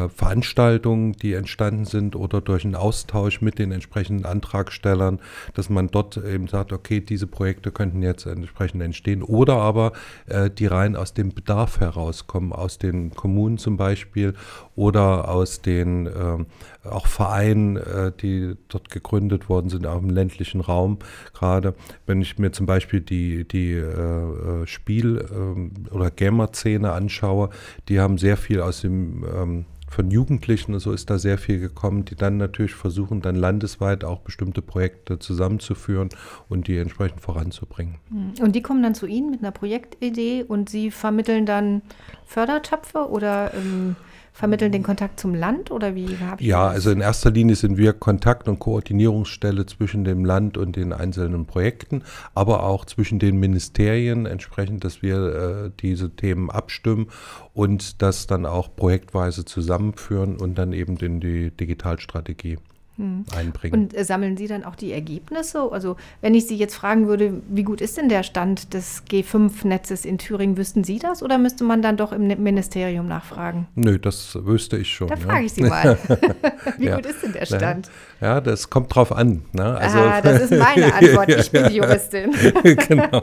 Veranstaltungen, 0.10 1.14
die 1.14 1.34
entstanden 1.34 1.86
sind 1.86 2.16
oder 2.16 2.42
durch 2.42 2.64
einen 2.64 2.76
Austausch 2.76 3.42
mit 3.42 3.58
den 3.60 3.72
entsprechenden 3.72 4.26
Antragstellern, 4.26 5.20
dass 5.54 5.70
man 5.70 5.88
dort 5.88 6.18
eben 6.18 6.48
sagt, 6.48 6.74
okay, 6.74 7.02
diese 7.02 7.28
Projekte 7.28 7.72
könnten 7.72 8.04
jetzt 8.04 8.26
entsprechend 8.26 8.82
entstehen 8.84 9.24
oder 9.24 9.56
aber 9.56 9.94
äh, 10.28 10.50
die 10.50 10.68
rein 10.68 10.96
aus 10.96 11.14
dem 11.14 11.34
Bedarf 11.34 11.80
herauskommen, 11.80 12.54
aus 12.54 12.78
den 12.78 13.12
Kommunen 13.12 13.58
zum 13.58 13.78
Beispiel 13.78 14.34
oder 14.76 15.30
aus 15.30 15.62
den 15.62 16.08
äh, 16.08 16.46
auch 16.88 17.08
Vereinen, 17.08 17.78
äh, 17.78 18.12
die 18.22 18.56
dort 18.68 18.90
gegründet 18.90 19.50
worden 19.50 19.70
sind, 19.70 19.86
auch 19.86 20.02
im 20.02 20.10
ländlichen 20.10 20.62
Raum 20.62 21.00
gerade. 21.34 21.74
Wenn 22.06 22.22
ich 22.22 22.38
mir 22.38 22.52
zum 22.52 22.66
Beispiel 22.66 23.02
die, 23.02 23.48
die 23.48 23.74
äh, 23.74 24.64
äh 24.64 24.68
Spiel- 24.68 25.26
ähm, 25.32 25.72
oder 25.92 26.12
Gamer-Szene 26.12 26.92
anschaue, 26.92 27.50
die 27.88 28.00
haben 28.00 28.18
sehr 28.18 28.38
viel 28.38 28.62
aus 28.62 28.82
dem 28.82 29.26
ähm, 29.34 29.66
von 29.90 30.12
Jugendlichen 30.12 30.74
und 30.74 30.80
so 30.80 30.92
ist 30.92 31.10
da 31.10 31.18
sehr 31.18 31.38
viel 31.38 31.60
gekommen, 31.60 32.06
die 32.06 32.16
dann 32.16 32.38
natürlich 32.38 32.74
versuchen, 32.74 33.22
dann 33.22 33.36
landesweit 33.36 34.04
auch 34.04 34.20
bestimmte 34.20 34.62
Projekte 34.62 35.20
zusammenzuführen 35.20 36.10
und 36.48 36.68
die 36.68 36.78
entsprechend 36.78 37.22
voranzubringen. 37.22 37.96
Hm. 38.10 38.34
Und 38.44 38.56
die 38.56 38.62
kommen 38.62 38.84
dann 38.84 38.96
zu 38.96 39.08
Ihnen 39.08 39.32
mit 39.32 39.42
einer 39.42 39.52
Projektidee 39.52 40.44
und 40.44 40.70
Sie 40.70 40.92
vermitteln 40.92 41.46
dann 41.46 41.82
Fördertöpfe 42.26 43.10
oder 43.10 43.54
ähm, 43.54 43.96
vermitteln 44.40 44.72
den 44.72 44.84
Kontakt 44.84 45.20
zum 45.20 45.36
Land 45.36 45.70
oder 45.70 45.96
wie 45.96 46.18
habe 46.18 46.42
ich 46.42 46.48
Ja, 46.48 46.68
das? 46.68 46.76
also 46.76 46.92
in 46.92 47.02
erster 47.02 47.30
Linie 47.30 47.58
sind 47.58 47.78
wir 47.78 47.92
Kontakt- 47.92 48.48
und 48.48 48.58
Koordinierungsstelle 48.58 49.66
zwischen 49.66 50.06
dem 50.06 50.24
Land 50.24 50.58
und 50.58 50.78
den 50.78 50.94
einzelnen 50.94 51.46
Projekten, 51.46 52.04
aber 52.34 52.64
auch 52.64 52.86
zwischen 52.86 53.20
den 53.20 53.38
Ministerien 53.38 54.26
entsprechend, 54.26 54.86
dass 54.86 55.02
wir 55.02 55.66
äh, 55.66 55.72
diese 55.82 56.10
Themen 56.16 56.50
abstimmen 56.50 57.08
und 57.54 58.02
das 58.02 58.28
dann 58.28 58.46
auch 58.46 58.74
projektweise 58.74 59.44
zusammenführen 59.44 60.38
und 60.38 60.58
dann 60.58 60.72
eben 60.72 60.96
in 60.98 61.20
die 61.20 61.52
Digitalstrategie 61.52 62.60
hm. 63.00 63.24
einbringen. 63.36 63.74
Und 63.74 63.98
äh, 63.98 64.04
sammeln 64.04 64.38
Sie 64.38 64.48
dann 64.48 64.64
auch 64.64 64.76
die 64.76 64.92
Ergebnisse? 64.92 65.72
Also 65.72 65.96
wenn 66.22 66.36
ich 66.36 66.48
Sie 66.48 66.58
jetzt 66.58 66.76
fragen 66.76 67.08
würde, 67.08 67.42
wie 67.48 67.64
gut 67.64 67.82
ist 67.82 67.98
denn 67.98 68.10
der 68.10 68.24
Stand 68.24 68.74
des 68.74 69.04
G5-Netzes 69.10 70.06
in 70.06 70.18
Thüringen, 70.18 70.58
wüssten 70.58 70.84
Sie 70.84 71.00
das 71.00 71.24
oder 71.24 71.38
müsste 71.38 71.64
man 71.64 71.82
dann 71.82 71.98
doch 71.98 72.12
im 72.12 72.28
Ministerium 72.28 73.08
nachfragen? 73.08 73.68
Nö, 73.76 73.98
das 73.98 74.38
wüsste 74.46 74.78
ich 74.78 74.94
schon. 74.94 75.08
Da 75.08 75.16
ja. 75.16 75.22
frage 75.22 75.46
ich 75.46 75.54
Sie 75.54 75.64
mal. 75.64 75.98
wie 76.78 76.86
ja. 76.86 76.98
gut 76.98 77.06
ist 77.06 77.24
denn 77.24 77.34
der 77.34 77.46
Stand? 77.46 77.90
Ja, 78.22 78.42
das 78.42 78.70
kommt 78.70 78.94
drauf 78.94 79.16
an. 79.16 79.44
Ne? 79.54 79.78
Also, 79.78 79.98
ah, 79.98 80.20
das 80.20 80.42
ist 80.42 80.52
meine 80.52 80.94
Antwort. 80.94 81.30
Ich 81.30 81.52
bin 81.52 81.70
die 81.70 81.78
Juristin. 81.78 82.36
genau, 82.88 83.22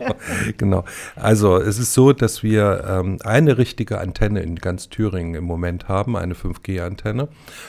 genau. 0.57 0.85
Also 1.17 1.59
es 1.59 1.79
ist 1.79 1.93
so, 1.93 2.15
dass 2.15 2.43
wir 2.43 2.85
ähm, 2.89 3.19
eine 3.23 3.59
richtige 3.59 3.99
Antenne 3.99 4.41
in 4.41 4.57
ganz 4.57 4.89
Thüringen 4.89 5.35
im 5.35 5.45
Moment 5.45 5.89
haben, 5.89 6.17
eine 6.17 6.33
5G-Antenne. 6.33 7.29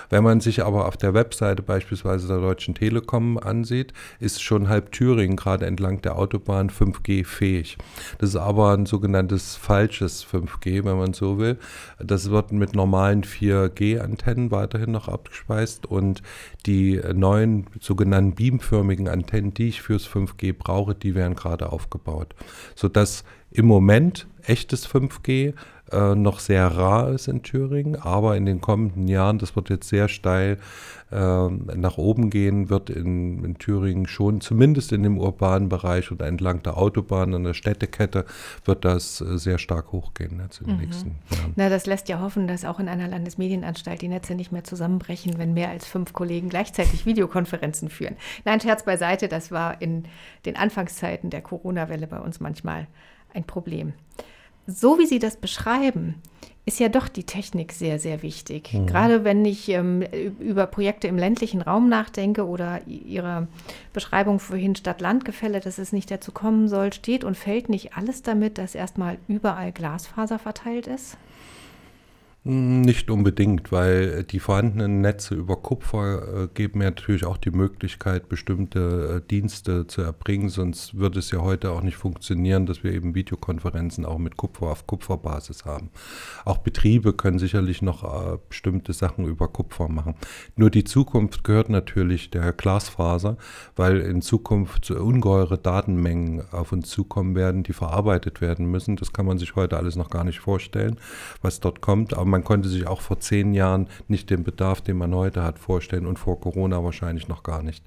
Wenn 0.10 0.24
man 0.24 0.40
sich 0.40 0.64
aber 0.64 0.88
auf 0.88 0.96
der 0.96 1.14
Webseite 1.14 1.64
beispielsweise 1.64 2.28
der 2.28 2.38
Deutschen 2.38 2.76
Telekom 2.76 3.38
ansieht, 3.38 3.92
ist 4.22 4.42
schon 4.42 4.70
halb 4.70 4.94
Thüringen 4.94 5.36
gerade 5.36 5.66
entlang 5.66 6.02
der 6.02 6.18
Autobahn 6.18 6.70
5G 6.70 7.26
fähig. 7.26 7.78
Das 8.20 8.30
ist 8.30 8.36
aber 8.38 8.72
ein 8.72 8.86
sogenanntes 8.86 9.58
falsches 9.58 10.26
5G, 10.26 10.86
wenn 10.86 10.98
man 10.98 11.14
so 11.14 11.38
will. 11.38 11.58
Das 12.00 12.30
wird 12.30 12.54
mit 12.54 12.74
normalen 12.74 13.24
4G-Antennen 13.24 14.50
weiterhin 14.52 14.92
noch 14.92 15.10
abgespeist 15.10 15.86
und 15.86 16.22
die 16.66 17.02
neuen 17.18 17.68
sogenannten 17.80 18.36
beamförmigen 18.36 19.08
Antennen, 19.08 19.54
die 19.54 19.70
ich 19.70 19.82
fürs 19.82 20.08
5G 20.08 20.54
brauche, 20.58 20.96
die 20.96 21.16
werden 21.16 21.36
gerade 21.36 21.72
aufgebaut, 21.72 22.36
sodass 22.76 23.24
im 23.52 23.66
Moment 23.66 24.28
echtes 24.44 24.88
5G 24.88 25.54
äh, 25.92 26.16
noch 26.16 26.40
sehr 26.40 26.68
rar 26.68 27.10
ist 27.12 27.28
in 27.28 27.44
Thüringen, 27.44 27.96
aber 27.96 28.36
in 28.36 28.46
den 28.46 28.62
kommenden 28.62 29.08
Jahren, 29.08 29.40
das 29.40 29.56
wird 29.56 29.70
jetzt 29.70 29.88
sehr 29.88 30.08
steil 30.08 30.58
äh, 31.12 31.48
nach 31.48 31.98
oben 31.98 32.30
gehen, 32.30 32.70
wird 32.70 32.90
in, 32.90 33.44
in, 33.44 33.58
Thüringen 33.58 34.08
schon, 34.08 34.42
zumindest 34.42 34.92
in 34.92 35.04
dem 35.04 35.18
urbanen 35.18 35.70
Bereich 35.70 36.12
oder 36.12 36.28
entlang 36.28 36.64
der 36.64 36.78
Autobahn, 36.78 37.34
an 37.34 37.44
der 37.44 37.54
Städtekette, 37.54 38.26
wird 38.66 38.84
das 38.84 39.22
äh, 39.22 39.38
sehr 39.38 39.58
stark 39.58 39.92
hochgehen 39.92 40.42
jetzt 40.44 40.60
in 40.60 40.68
den 40.68 40.76
mhm. 40.76 40.82
nächsten 40.82 41.16
Jahren. 41.30 41.54
Na, 41.56 41.70
das 41.70 41.86
lässt 41.86 42.10
ja 42.10 42.20
hoffen, 42.20 42.48
dass 42.48 42.66
auch 42.66 42.80
in 42.80 42.90
einer 42.90 43.08
Landesmedienanstalt 43.08 44.02
die 44.02 44.10
Netze 44.10 44.36
nicht 44.36 44.52
mehr 44.52 44.66
zusammenbrechen, 44.66 45.38
wenn 45.38 45.54
mehr 45.54 45.70
als 45.70 45.88
fünf 45.88 46.12
Kollegen 46.12 46.50
gleichzeitig 46.50 47.06
Videokonferenzen 47.06 47.90
führen. 47.90 48.18
Nein, 48.44 48.60
Scherz 48.60 48.84
beiseite, 48.84 49.28
das 49.30 49.52
war 49.52 49.82
in 49.82 50.04
den 50.46 50.58
Anfangszeiten 50.58 51.30
der 51.30 51.42
Corona-Welle 51.42 52.08
bei 52.08 52.20
uns 52.20 52.40
manchmal 52.40 52.88
ein 53.34 53.46
Problem 53.46 53.94
so 54.68 55.00
wie 55.00 55.06
Sie 55.06 55.20
das 55.20 55.38
beschreiben, 55.38 56.22
ist 56.68 56.82
ja 56.82 56.90
doch 56.90 57.08
die 57.08 57.24
Technik 57.24 57.72
sehr, 57.72 57.98
sehr 57.98 58.22
wichtig. 58.22 58.74
Mhm. 58.74 58.88
Gerade 58.88 59.24
wenn 59.24 59.46
ich 59.46 59.70
ähm, 59.70 60.02
über 60.40 60.68
Projekte 60.68 61.08
im 61.08 61.18
ländlichen 61.18 61.62
Raum 61.62 61.88
nachdenke 61.88 62.46
oder 62.46 62.86
Ihre 62.86 63.48
Beschreibung 63.94 64.40
vorhin 64.40 64.76
Stadt-Land-Gefälle, 64.76 65.62
dass 65.62 65.78
es 65.78 65.94
nicht 65.94 66.12
dazu 66.12 66.34
kommen 66.34 66.68
soll, 66.68 66.92
steht 66.92 67.24
und 67.24 67.38
fällt 67.38 67.70
nicht 67.70 67.96
alles 67.96 68.22
damit, 68.22 68.58
dass 68.58 68.76
erstmal 68.76 69.18
überall 69.30 69.72
Glasfaser 69.72 70.40
verteilt 70.40 70.88
ist? 70.88 71.18
Nicht 72.50 73.12
unbedingt, 73.12 73.74
weil 73.74 74.24
die 74.24 74.40
vorhandenen 74.40 75.02
Netze 75.02 75.36
über 75.36 75.58
Kupfer 75.58 76.44
äh, 76.44 76.48
geben 76.54 76.80
mir 76.80 76.86
natürlich 76.86 77.26
auch 77.26 77.36
die 77.36 77.52
Möglichkeit, 77.52 78.30
bestimmte 78.30 79.18
äh, 79.18 79.30
Dienste 79.30 79.86
zu 79.88 80.02
erbringen. 80.02 80.48
Sonst 80.48 80.98
würde 80.98 81.20
es 81.20 81.30
ja 81.32 81.42
heute 81.42 81.72
auch 81.72 81.82
nicht 81.82 81.98
funktionieren, 81.98 82.66
dass 82.66 82.86
wir 82.86 82.94
eben 82.94 83.16
Videokonferenzen 83.16 84.06
auch 84.06 84.18
mit 84.18 84.38
Kupfer 84.38 84.68
auf 84.68 84.88
Kupferbasis 84.88 85.66
haben. 85.66 85.90
Auch 86.46 86.60
Betriebe 86.60 87.12
können 87.12 87.38
sicherlich 87.38 87.82
noch 87.82 88.06
äh, 88.06 88.38
bestimmte 88.48 88.94
Sachen 88.94 89.26
über 89.26 89.50
Kupfer 89.50 89.90
machen. 89.90 90.16
Nur 90.56 90.70
die 90.70 90.86
Zukunft 90.86 91.44
gehört 91.44 91.68
natürlich 91.68 92.30
der 92.30 92.54
Glasfaser, 92.54 93.36
weil 93.76 94.00
in 94.00 94.22
Zukunft 94.22 94.90
ungeheure 94.90 95.58
Datenmengen 95.58 96.44
auf 96.54 96.72
uns 96.72 96.90
zukommen 96.92 97.36
werden, 97.36 97.64
die 97.64 97.74
verarbeitet 97.74 98.40
werden 98.40 98.68
müssen. 98.68 98.96
Das 98.96 99.12
kann 99.12 99.26
man 99.26 99.38
sich 99.38 99.58
heute 99.58 99.76
alles 99.76 99.98
noch 99.98 100.10
gar 100.10 100.24
nicht 100.24 100.40
vorstellen, 100.40 100.96
was 101.42 101.60
dort 101.60 101.82
kommt. 101.82 102.14
Aber 102.14 102.37
man 102.38 102.44
konnte 102.44 102.70
sich 102.70 102.86
auch 102.86 103.02
vor 103.02 103.20
zehn 103.20 103.56
Jahren 103.56 103.88
nicht 104.08 104.30
den 104.30 104.44
Bedarf, 104.44 104.82
den 104.82 104.96
man 104.96 105.16
heute 105.16 105.42
hat, 105.42 105.58
vorstellen 105.58 106.06
und 106.06 106.20
vor 106.20 106.40
Corona 106.40 106.84
wahrscheinlich 106.84 107.28
noch 107.28 107.42
gar 107.42 107.64
nicht. 107.64 107.84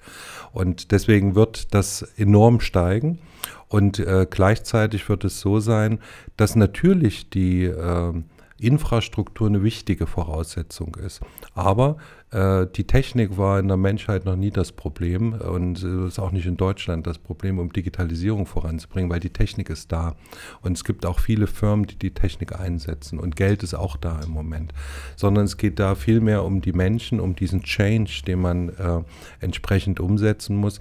Und 0.52 0.90
deswegen 0.90 1.36
wird 1.36 1.72
das 1.72 2.02
enorm 2.16 2.58
steigen. 2.58 3.20
Und 3.68 4.00
äh, 4.00 4.26
gleichzeitig 4.28 5.08
wird 5.08 5.24
es 5.24 5.38
so 5.38 5.60
sein, 5.60 6.00
dass 6.36 6.56
natürlich 6.56 7.30
die 7.30 7.66
äh, 7.66 8.12
Infrastruktur 8.58 9.46
eine 9.46 9.62
wichtige 9.62 10.08
Voraussetzung 10.08 10.96
ist. 10.96 11.20
Aber 11.54 11.98
die 12.32 12.84
Technik 12.84 13.38
war 13.38 13.58
in 13.58 13.66
der 13.66 13.76
Menschheit 13.76 14.24
noch 14.24 14.36
nie 14.36 14.50
das 14.50 14.70
Problem 14.70 15.32
und 15.32 15.82
ist 15.82 16.20
auch 16.20 16.30
nicht 16.30 16.46
in 16.46 16.56
Deutschland 16.56 17.06
das 17.06 17.18
Problem, 17.18 17.58
um 17.58 17.72
Digitalisierung 17.72 18.46
voranzubringen, 18.46 19.10
weil 19.10 19.18
die 19.18 19.30
Technik 19.30 19.68
ist 19.68 19.90
da. 19.90 20.14
Und 20.62 20.76
es 20.76 20.84
gibt 20.84 21.06
auch 21.06 21.18
viele 21.18 21.48
Firmen, 21.48 21.86
die 21.86 21.96
die 21.96 22.12
Technik 22.12 22.58
einsetzen 22.58 23.18
und 23.18 23.34
Geld 23.34 23.62
ist 23.62 23.74
auch 23.74 23.96
da 23.96 24.20
im 24.22 24.30
Moment. 24.30 24.72
Sondern 25.16 25.44
es 25.44 25.56
geht 25.56 25.80
da 25.80 25.94
vielmehr 25.94 26.44
um 26.44 26.60
die 26.60 26.72
Menschen, 26.72 27.18
um 27.18 27.34
diesen 27.34 27.62
Change, 27.62 28.22
den 28.26 28.40
man 28.40 28.68
äh, 28.70 29.02
entsprechend 29.40 29.98
umsetzen 29.98 30.56
muss. 30.56 30.78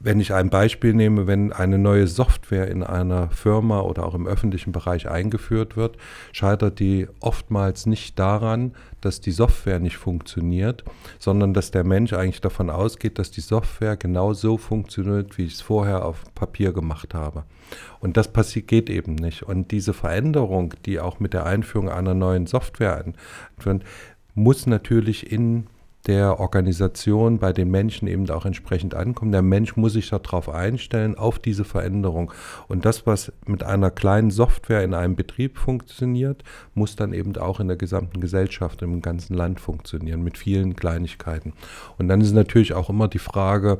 Wenn 0.00 0.20
ich 0.20 0.34
ein 0.34 0.50
Beispiel 0.50 0.92
nehme, 0.92 1.26
wenn 1.26 1.52
eine 1.52 1.78
neue 1.78 2.06
Software 2.06 2.68
in 2.68 2.82
einer 2.82 3.30
Firma 3.30 3.80
oder 3.80 4.04
auch 4.06 4.14
im 4.14 4.26
öffentlichen 4.26 4.72
Bereich 4.72 5.08
eingeführt 5.08 5.76
wird, 5.76 5.96
scheitert 6.32 6.78
die 6.78 7.08
oftmals 7.20 7.86
nicht 7.86 8.18
daran, 8.18 8.74
dass 9.00 9.20
die 9.20 9.30
Software 9.30 9.80
nicht 9.80 9.96
funktioniert, 9.96 10.73
sondern 11.18 11.54
dass 11.54 11.70
der 11.70 11.84
Mensch 11.84 12.12
eigentlich 12.12 12.40
davon 12.40 12.70
ausgeht, 12.70 13.18
dass 13.18 13.30
die 13.30 13.40
Software 13.40 13.96
genau 13.96 14.32
so 14.32 14.56
funktioniert, 14.56 15.38
wie 15.38 15.44
ich 15.44 15.54
es 15.54 15.60
vorher 15.60 16.04
auf 16.04 16.24
Papier 16.34 16.72
gemacht 16.72 17.14
habe. 17.14 17.44
Und 18.00 18.16
das 18.16 18.32
passiert, 18.32 18.66
geht 18.66 18.90
eben 18.90 19.14
nicht. 19.14 19.42
Und 19.42 19.70
diese 19.70 19.92
Veränderung, 19.92 20.74
die 20.86 21.00
auch 21.00 21.20
mit 21.20 21.32
der 21.34 21.46
Einführung 21.46 21.88
einer 21.88 22.14
neuen 22.14 22.46
Software 22.46 23.04
einführt, 23.04 23.84
muss 24.34 24.66
natürlich 24.66 25.30
in 25.30 25.66
der 26.06 26.38
Organisation 26.38 27.38
bei 27.38 27.52
den 27.52 27.70
Menschen 27.70 28.08
eben 28.08 28.28
auch 28.28 28.44
entsprechend 28.44 28.94
ankommen. 28.94 29.32
Der 29.32 29.42
Mensch 29.42 29.76
muss 29.76 29.94
sich 29.94 30.10
darauf 30.10 30.48
einstellen, 30.48 31.16
auf 31.16 31.38
diese 31.38 31.64
Veränderung. 31.64 32.32
Und 32.68 32.84
das, 32.84 33.06
was 33.06 33.32
mit 33.46 33.62
einer 33.62 33.90
kleinen 33.90 34.30
Software 34.30 34.84
in 34.84 34.92
einem 34.92 35.16
Betrieb 35.16 35.56
funktioniert, 35.56 36.44
muss 36.74 36.96
dann 36.96 37.14
eben 37.14 37.36
auch 37.36 37.58
in 37.58 37.68
der 37.68 37.78
gesamten 37.78 38.20
Gesellschaft, 38.20 38.82
im 38.82 39.00
ganzen 39.00 39.34
Land 39.34 39.60
funktionieren, 39.60 40.22
mit 40.22 40.36
vielen 40.36 40.76
Kleinigkeiten. 40.76 41.54
Und 41.96 42.08
dann 42.08 42.20
ist 42.20 42.32
natürlich 42.32 42.74
auch 42.74 42.90
immer 42.90 43.08
die 43.08 43.18
Frage, 43.18 43.78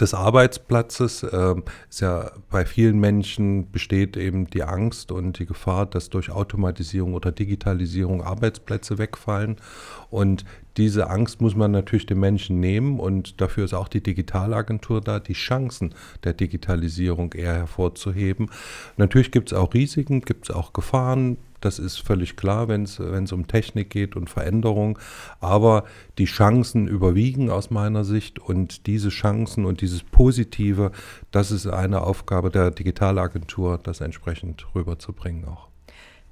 des 0.00 0.14
Arbeitsplatzes 0.14 1.22
äh, 1.22 1.54
ist 1.88 2.00
ja 2.00 2.32
bei 2.50 2.64
vielen 2.64 2.98
Menschen 2.98 3.70
besteht 3.70 4.16
eben 4.16 4.46
die 4.48 4.64
Angst 4.64 5.12
und 5.12 5.38
die 5.38 5.46
Gefahr, 5.46 5.86
dass 5.86 6.10
durch 6.10 6.30
Automatisierung 6.30 7.14
oder 7.14 7.32
Digitalisierung 7.32 8.22
Arbeitsplätze 8.22 8.98
wegfallen. 8.98 9.56
Und 10.10 10.44
diese 10.76 11.10
Angst 11.10 11.40
muss 11.40 11.54
man 11.54 11.70
natürlich 11.70 12.06
den 12.06 12.18
Menschen 12.18 12.58
nehmen 12.58 12.98
und 12.98 13.40
dafür 13.40 13.64
ist 13.64 13.74
auch 13.74 13.88
die 13.88 14.02
Digitalagentur 14.02 15.00
da, 15.00 15.20
die 15.20 15.34
Chancen 15.34 15.94
der 16.24 16.32
Digitalisierung 16.32 17.32
eher 17.32 17.54
hervorzuheben. 17.54 18.50
Natürlich 18.96 19.30
gibt 19.30 19.52
es 19.52 19.58
auch 19.58 19.74
Risiken, 19.74 20.22
gibt 20.22 20.48
es 20.48 20.54
auch 20.54 20.72
Gefahren, 20.72 21.36
das 21.64 21.78
ist 21.78 21.98
völlig 21.98 22.36
klar, 22.36 22.68
wenn 22.68 22.82
es 22.82 23.32
um 23.32 23.46
Technik 23.46 23.90
geht 23.90 24.16
und 24.16 24.30
Veränderung. 24.30 24.98
Aber 25.40 25.84
die 26.18 26.26
Chancen 26.26 26.86
überwiegen 26.86 27.50
aus 27.50 27.70
meiner 27.70 28.04
Sicht 28.04 28.38
und 28.38 28.86
diese 28.86 29.08
Chancen 29.08 29.64
und 29.64 29.80
dieses 29.80 30.02
Positive, 30.02 30.92
das 31.30 31.50
ist 31.50 31.66
eine 31.66 32.02
Aufgabe 32.02 32.50
der 32.50 32.70
Digitalagentur, 32.70 33.78
das 33.82 34.00
entsprechend 34.00 34.66
rüberzubringen 34.74 35.46
auch. 35.46 35.73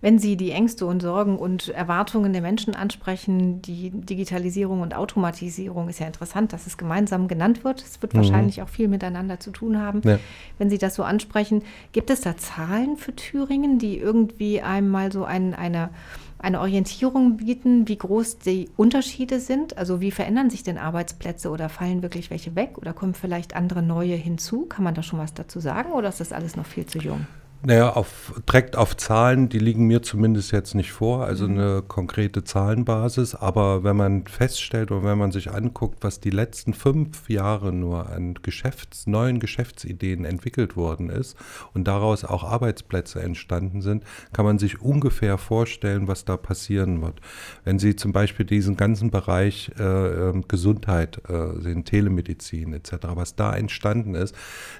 Wenn 0.03 0.19
Sie 0.19 0.37
die 0.37 0.51
Ängste 0.51 0.85
und 0.85 1.01
Sorgen 1.01 1.39
und 1.39 1.69
Erwartungen 1.69 2.33
der 2.33 2.43
Menschen 2.43 2.75
ansprechen, 2.75 3.63
die 3.63 3.91
Digitalisierung 3.91 4.81
und 4.81 4.97
Automatisierung 4.97 5.89
ist 5.89 6.01
ja 6.01 6.09
interessant, 6.09 6.53
dass 6.53 6.67
es 6.67 6.77
gemeinsam 6.77 7.29
genannt 7.29 7.63
wird. 7.63 7.81
Es 7.81 8.03
wird 8.03 8.13
mhm. 8.13 8.19
wahrscheinlich 8.19 8.63
auch 8.63 8.69
viel 8.69 8.89
miteinander 8.89 9.39
zu 9.39 9.53
tun 9.53 9.79
haben. 9.79 10.03
Ja. 10.03 10.19
Wenn 10.59 10.71
Sie 10.71 10.79
das 10.79 10.97
so 10.97 11.05
ansprechen, 11.05 11.63
gibt 11.93 12.11
es 12.11 12.21
da 12.21 12.37
Zahlen 12.37 12.97
für 12.97 13.15
Thüringen, 13.15 13.79
die 13.79 13.97
irgendwie 13.97 14.61
einmal 14.61 15.13
so 15.13 15.25
ein, 15.25 15.55
eine, 15.55 15.91
eine 16.39 16.59
Orientierung 16.59 17.37
bieten, 17.37 17.87
wie 17.87 17.97
groß 17.97 18.39
die 18.39 18.71
Unterschiede 18.77 19.39
sind? 19.39 19.79
Also 19.79 20.01
wie 20.01 20.11
verändern 20.11 20.51
sich 20.51 20.65
denn 20.65 20.79
Arbeitsplätze 20.79 21.49
oder 21.49 21.69
fallen 21.69 22.03
wirklich 22.03 22.29
welche 22.29 22.57
weg 22.57 22.77
oder 22.77 22.93
kommen 22.93 23.15
vielleicht 23.15 23.55
andere 23.55 23.83
neue 23.83 24.17
hinzu? 24.17 24.67
Kann 24.67 24.83
man 24.83 24.97
da 24.97 25.05
schon 25.05 25.21
was 25.21 25.33
dazu 25.33 25.61
sagen 25.61 25.93
oder 25.93 26.09
ist 26.09 26.19
das 26.19 26.33
alles 26.33 26.57
noch 26.57 26.67
viel 26.67 26.87
zu 26.87 26.99
jung? 26.99 27.25
Naja, 27.65 27.91
auf, 27.91 28.43
direkt 28.49 28.75
auf 28.75 28.97
Zahlen, 28.97 29.49
die 29.49 29.61
liegen 29.61 29.87
mir 29.87 30.03
zumindest 30.03 30.51
jetzt 30.51 30.75
nicht 30.75 30.91
vor, 30.91 31.25
also 31.25 31.47
mhm. 31.47 31.59
eine 31.59 31.83
konkrete 31.83 32.43
Zahlenbasis. 32.43 33.37
Aber 33.37 33.85
wenn 33.85 33.97
man 33.97 34.27
feststellt 34.27 34.91
oder 34.91 35.05
wenn 35.05 35.19
man 35.19 35.31
sich 35.31 35.53
anguckt, 35.53 35.99
was 36.03 36.19
die 36.19 36.31
letzten 36.31 36.75
fünf 36.75 37.31
Jahre 37.31 37.73
nur 37.73 38.11
an 38.11 38.35
Geschäfts-, 38.43 39.07
neuen 39.07 39.39
Geschäftsideen 39.39 40.25
entwickelt 40.25 40.77
worden 40.77 41.09
ist 41.09 41.37
und 41.73 41.87
daraus 41.87 42.25
auch 42.25 42.43
Arbeitsplätze 42.43 43.23
entstanden 43.23 43.81
sind, 43.81 44.03
kann 44.33 44.45
man 44.45 44.59
sich 44.59 44.83
ungefähr 44.83 45.39
vorstellen, 45.39 46.09
was 46.09 46.25
da 46.25 46.37
passieren 46.37 47.01
wird. 47.01 47.21
Wenn 47.63 47.79
Sie 47.79 47.95
zum 47.95 48.11
Beispiel 48.11 48.45
diesen 48.45 48.77
ganzen 48.77 49.13
Bereich 49.13 49.71
äh, 49.79 49.85
ähm, 49.85 50.47
Gesundheit 50.49 51.21
äh, 51.29 51.61
sehen, 51.61 51.85
Telemedizin 51.85 52.73
etc., 52.73 52.97
was 53.15 53.37
da 53.37 53.55
entstanden 53.55 54.17
ist, 54.17 54.35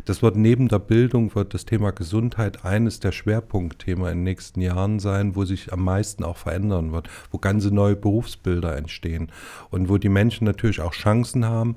das 0.05 0.21
wird 0.21 0.35
neben 0.35 0.67
der 0.67 0.81
Bildung, 0.81 1.33
wird 1.37 1.55
das 1.55 1.65
Thema 1.65 1.93
Gesundheit 1.93 2.65
eines 2.73 3.01
der 3.01 3.13
Schwerpunktthemen 3.13 4.07
in 4.07 4.19
den 4.19 4.25
nächsten 4.25 4.63
Jahren 4.63 4.99
sein, 4.99 5.37
wo 5.37 5.45
sich 5.45 5.73
am 5.73 5.85
meisten 5.85 6.25
auch 6.25 6.39
verändern 6.39 6.93
wird, 6.93 7.09
wo 7.31 7.37
ganze 7.37 7.71
neue 7.71 7.97
Berufsbilder 7.97 8.77
entstehen 8.77 9.31
und 9.71 9.91
wo 9.91 9.99
die 9.99 10.09
Menschen 10.09 10.47
natürlich 10.47 10.81
auch 10.81 10.93
Chancen 10.93 11.45
haben, 11.45 11.77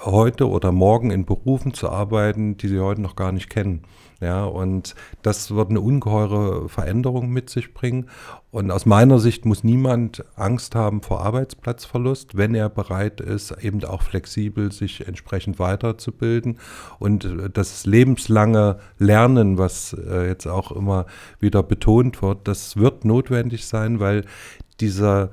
heute 0.00 0.48
oder 0.48 0.72
morgen 0.72 1.10
in 1.10 1.26
Berufen 1.26 1.74
zu 1.74 1.90
arbeiten, 1.90 2.56
die 2.56 2.68
sie 2.68 2.80
heute 2.80 3.02
noch 3.02 3.14
gar 3.14 3.30
nicht 3.30 3.50
kennen. 3.50 3.82
Ja, 4.22 4.44
und 4.44 4.94
das 5.22 5.52
wird 5.52 5.70
eine 5.70 5.80
ungeheure 5.80 6.68
Veränderung 6.68 7.30
mit 7.30 7.50
sich 7.50 7.74
bringen. 7.74 8.08
Und 8.52 8.70
aus 8.70 8.86
meiner 8.86 9.18
Sicht 9.18 9.44
muss 9.46 9.64
niemand 9.64 10.24
Angst 10.36 10.76
haben 10.76 11.02
vor 11.02 11.22
Arbeitsplatzverlust, 11.22 12.36
wenn 12.36 12.54
er 12.54 12.68
bereit 12.68 13.20
ist, 13.20 13.50
eben 13.62 13.82
auch 13.82 14.02
flexibel 14.02 14.70
sich 14.70 15.08
entsprechend 15.08 15.58
weiterzubilden. 15.58 16.60
Und 17.00 17.28
das 17.52 17.84
lebenslange 17.84 18.78
Lernen, 18.96 19.58
was 19.58 19.92
äh, 19.94 20.28
jetzt 20.28 20.46
auch 20.46 20.70
immer 20.70 21.06
wieder 21.40 21.64
betont 21.64 22.22
wird, 22.22 22.46
das 22.46 22.76
wird 22.76 23.04
notwendig 23.04 23.66
sein, 23.66 23.98
weil 23.98 24.24
dieser 24.78 25.30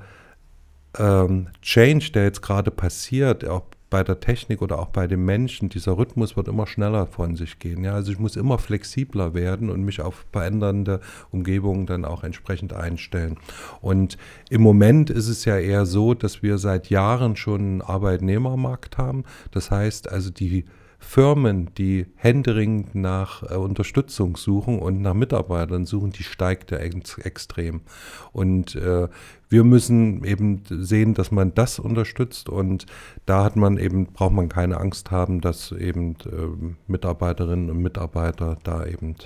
ähm, 0.98 1.46
Change, 1.62 2.10
der 2.12 2.24
jetzt 2.24 2.42
gerade 2.42 2.72
passiert, 2.72 3.46
auch 3.46 3.62
bei 3.90 4.04
der 4.04 4.20
Technik 4.20 4.62
oder 4.62 4.78
auch 4.78 4.88
bei 4.88 5.06
den 5.08 5.24
Menschen, 5.24 5.68
dieser 5.68 5.98
Rhythmus 5.98 6.36
wird 6.36 6.48
immer 6.48 6.66
schneller 6.66 7.06
von 7.06 7.36
sich 7.36 7.58
gehen. 7.58 7.84
Ja? 7.84 7.94
Also 7.94 8.12
ich 8.12 8.18
muss 8.20 8.36
immer 8.36 8.58
flexibler 8.58 9.34
werden 9.34 9.68
und 9.68 9.82
mich 9.82 10.00
auf 10.00 10.24
verändernde 10.32 11.00
Umgebungen 11.30 11.86
dann 11.86 12.04
auch 12.04 12.22
entsprechend 12.22 12.72
einstellen. 12.72 13.36
Und 13.80 14.16
im 14.48 14.62
Moment 14.62 15.10
ist 15.10 15.28
es 15.28 15.44
ja 15.44 15.58
eher 15.58 15.86
so, 15.86 16.14
dass 16.14 16.42
wir 16.42 16.58
seit 16.58 16.88
Jahren 16.88 17.36
schon 17.36 17.60
einen 17.60 17.82
Arbeitnehmermarkt 17.82 18.96
haben. 18.96 19.24
Das 19.50 19.70
heißt 19.70 20.10
also 20.10 20.30
die 20.30 20.64
Firmen, 21.00 21.70
die 21.76 22.06
händeringend 22.14 22.94
nach 22.94 23.42
äh, 23.42 23.56
Unterstützung 23.56 24.36
suchen 24.36 24.78
und 24.78 25.00
nach 25.00 25.14
Mitarbeitern 25.14 25.86
suchen, 25.86 26.10
die 26.10 26.22
steigt 26.22 26.70
ja 26.70 26.78
ex 26.78 27.18
extrem. 27.18 27.80
Und 28.32 28.76
äh, 28.76 29.08
wir 29.48 29.64
müssen 29.64 30.22
eben 30.24 30.62
sehen, 30.68 31.14
dass 31.14 31.32
man 31.32 31.54
das 31.54 31.78
unterstützt 31.78 32.48
und 32.48 32.86
da 33.26 33.42
hat 33.42 33.56
man 33.56 33.78
eben, 33.78 34.06
braucht 34.12 34.34
man 34.34 34.48
keine 34.48 34.78
Angst 34.78 35.10
haben, 35.10 35.40
dass 35.40 35.72
eben 35.72 36.16
äh, 36.26 36.72
Mitarbeiterinnen 36.86 37.70
und 37.70 37.78
Mitarbeiter 37.78 38.58
da 38.62 38.84
eben 38.84 39.16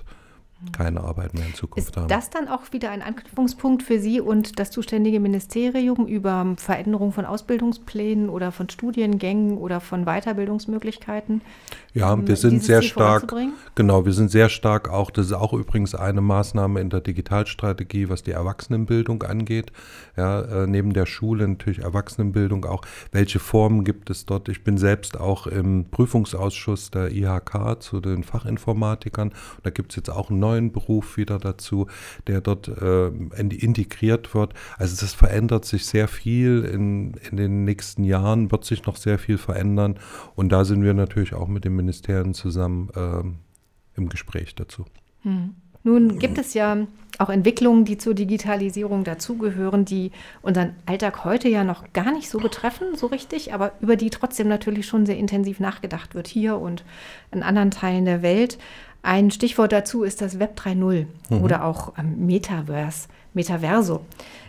keine 0.72 1.02
Arbeit 1.02 1.34
mehr 1.34 1.46
in 1.46 1.54
Zukunft 1.54 1.90
ist 1.90 1.96
haben. 1.96 2.04
Ist 2.04 2.10
das 2.10 2.30
dann 2.30 2.48
auch 2.48 2.72
wieder 2.72 2.90
ein 2.90 3.02
Anknüpfungspunkt 3.02 3.82
für 3.82 3.98
Sie 3.98 4.20
und 4.20 4.58
das 4.58 4.70
zuständige 4.70 5.20
Ministerium 5.20 6.06
über 6.06 6.54
Veränderung 6.56 7.12
von 7.12 7.24
Ausbildungsplänen 7.24 8.28
oder 8.28 8.52
von 8.52 8.68
Studiengängen 8.68 9.58
oder 9.58 9.80
von 9.80 10.04
Weiterbildungsmöglichkeiten? 10.04 11.42
Ja, 11.92 12.26
wir 12.26 12.36
sind 12.36 12.64
sehr 12.64 12.82
stark, 12.82 13.32
genau, 13.76 14.04
wir 14.04 14.12
sind 14.12 14.30
sehr 14.30 14.48
stark 14.48 14.88
auch, 14.88 15.10
das 15.12 15.26
ist 15.26 15.32
auch 15.32 15.52
übrigens 15.52 15.94
eine 15.94 16.20
Maßnahme 16.20 16.80
in 16.80 16.90
der 16.90 17.00
Digitalstrategie, 17.00 18.08
was 18.08 18.24
die 18.24 18.32
Erwachsenenbildung 18.32 19.22
angeht. 19.22 19.70
Ja, 20.16 20.40
äh, 20.40 20.66
neben 20.66 20.92
der 20.92 21.06
Schule 21.06 21.46
natürlich 21.46 21.80
Erwachsenenbildung 21.80 22.64
auch. 22.64 22.82
Welche 23.12 23.38
Formen 23.38 23.84
gibt 23.84 24.10
es 24.10 24.26
dort? 24.26 24.48
Ich 24.48 24.64
bin 24.64 24.78
selbst 24.78 25.18
auch 25.18 25.46
im 25.46 25.86
Prüfungsausschuss 25.90 26.90
der 26.90 27.12
IHK 27.12 27.80
zu 27.80 28.00
den 28.00 28.24
Fachinformatikern. 28.24 29.32
Da 29.62 29.70
gibt 29.70 29.92
es 29.92 29.96
jetzt 29.96 30.10
auch 30.10 30.30
einen 30.30 30.40
neuen 30.40 30.53
Beruf 30.72 31.16
wieder 31.16 31.38
dazu, 31.38 31.86
der 32.26 32.40
dort 32.40 32.68
äh, 32.68 33.08
integriert 33.08 34.34
wird. 34.34 34.54
Also 34.78 34.96
das 35.00 35.14
verändert 35.14 35.64
sich 35.64 35.86
sehr 35.86 36.08
viel 36.08 36.64
in, 36.64 37.14
in 37.30 37.36
den 37.36 37.64
nächsten 37.64 38.04
Jahren, 38.04 38.50
wird 38.50 38.64
sich 38.64 38.86
noch 38.86 38.96
sehr 38.96 39.18
viel 39.18 39.38
verändern. 39.38 39.98
Und 40.34 40.50
da 40.50 40.64
sind 40.64 40.82
wir 40.82 40.94
natürlich 40.94 41.34
auch 41.34 41.48
mit 41.48 41.64
den 41.64 41.76
Ministerien 41.76 42.34
zusammen 42.34 42.90
äh, 42.94 43.22
im 43.96 44.08
Gespräch 44.08 44.54
dazu. 44.54 44.84
Hm. 45.22 45.54
Nun 45.84 46.18
gibt 46.18 46.38
es 46.38 46.54
ja 46.54 46.86
auch 47.18 47.28
Entwicklungen, 47.28 47.84
die 47.84 47.96
zur 47.96 48.14
Digitalisierung 48.14 49.04
dazugehören, 49.04 49.84
die 49.84 50.10
unseren 50.42 50.74
Alltag 50.86 51.24
heute 51.24 51.48
ja 51.48 51.62
noch 51.62 51.92
gar 51.92 52.10
nicht 52.10 52.28
so 52.28 52.38
betreffen, 52.38 52.96
so 52.96 53.06
richtig, 53.06 53.54
aber 53.54 53.72
über 53.80 53.94
die 53.96 54.10
trotzdem 54.10 54.48
natürlich 54.48 54.86
schon 54.86 55.06
sehr 55.06 55.16
intensiv 55.16 55.60
nachgedacht 55.60 56.14
wird 56.14 56.26
hier 56.26 56.58
und 56.58 56.84
in 57.30 57.42
anderen 57.42 57.70
Teilen 57.70 58.04
der 58.04 58.22
Welt. 58.22 58.58
Ein 59.02 59.30
Stichwort 59.30 59.70
dazu 59.70 60.02
ist 60.02 60.22
das 60.22 60.38
Web 60.38 60.58
3.0 60.58 61.06
mhm. 61.28 61.42
oder 61.42 61.64
auch 61.64 61.92
ähm, 61.98 62.26
Metaverse, 62.26 63.08
Metaverso 63.34 64.00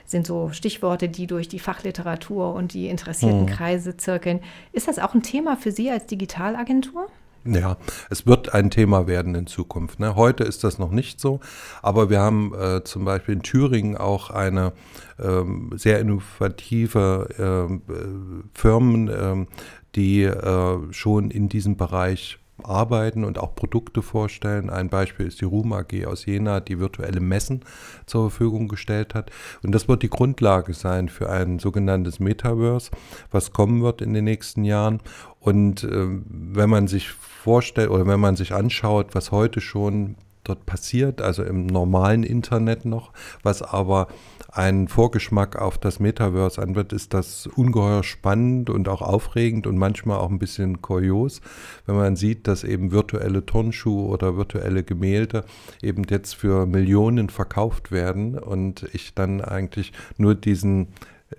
sind 0.05 0.25
so 0.27 0.49
Stichworte, 0.51 1.09
die 1.09 1.27
durch 1.27 1.47
die 1.47 1.59
Fachliteratur 1.59 2.53
und 2.53 2.73
die 2.73 2.87
interessierten 2.87 3.41
mhm. 3.41 3.47
Kreise 3.47 3.97
zirkeln. 3.97 4.39
Ist 4.71 4.87
das 4.87 4.99
auch 4.99 5.13
ein 5.13 5.23
Thema 5.23 5.57
für 5.57 5.71
Sie 5.71 5.89
als 5.89 6.05
Digitalagentur? 6.05 7.07
Ja, 7.47 7.77
es 8.09 8.25
wird 8.25 8.55
ein 8.55 8.71
Thema 8.71 9.05
werden 9.05 9.35
in 9.35 9.45
Zukunft. 9.45 9.99
Ne? 9.99 10.15
Heute 10.15 10.43
ist 10.43 10.63
das 10.63 10.79
noch 10.79 10.89
nicht 10.89 11.19
so, 11.19 11.41
aber 11.83 12.09
wir 12.09 12.19
haben 12.19 12.55
äh, 12.55 12.83
zum 12.83 13.05
Beispiel 13.05 13.35
in 13.35 13.43
Thüringen 13.43 13.97
auch 13.97 14.31
eine 14.31 14.73
ähm, 15.19 15.71
sehr 15.75 15.99
innovative 15.99 17.29
ähm, 17.37 17.81
äh, 17.87 18.57
Firmen, 18.57 19.11
ähm, 19.15 19.47
die 19.93 20.23
äh, 20.23 20.91
schon 20.91 21.29
in 21.29 21.47
diesem 21.47 21.77
Bereich 21.77 22.39
arbeiten 22.63 23.23
und 23.23 23.37
auch 23.37 23.55
Produkte 23.55 24.01
vorstellen. 24.01 24.69
Ein 24.69 24.89
Beispiel 24.89 25.27
ist 25.27 25.41
die 25.41 25.45
Ruhm 25.45 25.73
AG 25.73 26.05
aus 26.05 26.25
Jena, 26.25 26.59
die 26.59 26.79
virtuelle 26.79 27.19
Messen 27.19 27.61
zur 28.05 28.29
Verfügung 28.29 28.67
gestellt 28.67 29.13
hat. 29.13 29.31
Und 29.63 29.73
das 29.73 29.87
wird 29.87 30.03
die 30.03 30.09
Grundlage 30.09 30.73
sein 30.73 31.09
für 31.09 31.29
ein 31.29 31.59
sogenanntes 31.59 32.19
Metaverse, 32.19 32.91
was 33.31 33.51
kommen 33.51 33.83
wird 33.83 34.01
in 34.01 34.13
den 34.13 34.25
nächsten 34.25 34.63
Jahren. 34.63 35.01
Und 35.39 35.83
äh, 35.83 36.07
wenn 36.27 36.69
man 36.69 36.87
sich 36.87 37.09
vorstellt 37.09 37.89
oder 37.89 38.07
wenn 38.07 38.19
man 38.19 38.35
sich 38.35 38.53
anschaut, 38.53 39.13
was 39.13 39.31
heute 39.31 39.61
schon 39.61 40.15
dort 40.45 40.65
passiert, 40.65 41.21
also 41.21 41.43
im 41.43 41.65
normalen 41.67 42.23
Internet 42.23 42.85
noch, 42.85 43.11
was 43.43 43.61
aber 43.61 44.07
einen 44.51 44.87
Vorgeschmack 44.87 45.57
auf 45.57 45.77
das 45.77 45.99
Metaverse 45.99 46.61
anwirft, 46.61 46.93
ist 46.93 47.13
das 47.13 47.47
ungeheuer 47.47 48.03
spannend 48.03 48.69
und 48.69 48.87
auch 48.87 49.01
aufregend 49.01 49.67
und 49.67 49.77
manchmal 49.77 50.19
auch 50.19 50.29
ein 50.29 50.39
bisschen 50.39 50.81
kurios, 50.81 51.41
wenn 51.85 51.95
man 51.95 52.15
sieht, 52.15 52.47
dass 52.47 52.63
eben 52.63 52.91
virtuelle 52.91 53.45
Turnschuhe 53.45 54.07
oder 54.07 54.37
virtuelle 54.37 54.83
Gemälde 54.83 55.43
eben 55.81 56.03
jetzt 56.09 56.35
für 56.35 56.65
Millionen 56.65 57.29
verkauft 57.29 57.91
werden 57.91 58.39
und 58.39 58.87
ich 58.93 59.13
dann 59.13 59.41
eigentlich 59.41 59.91
nur 60.17 60.35
diesen 60.35 60.87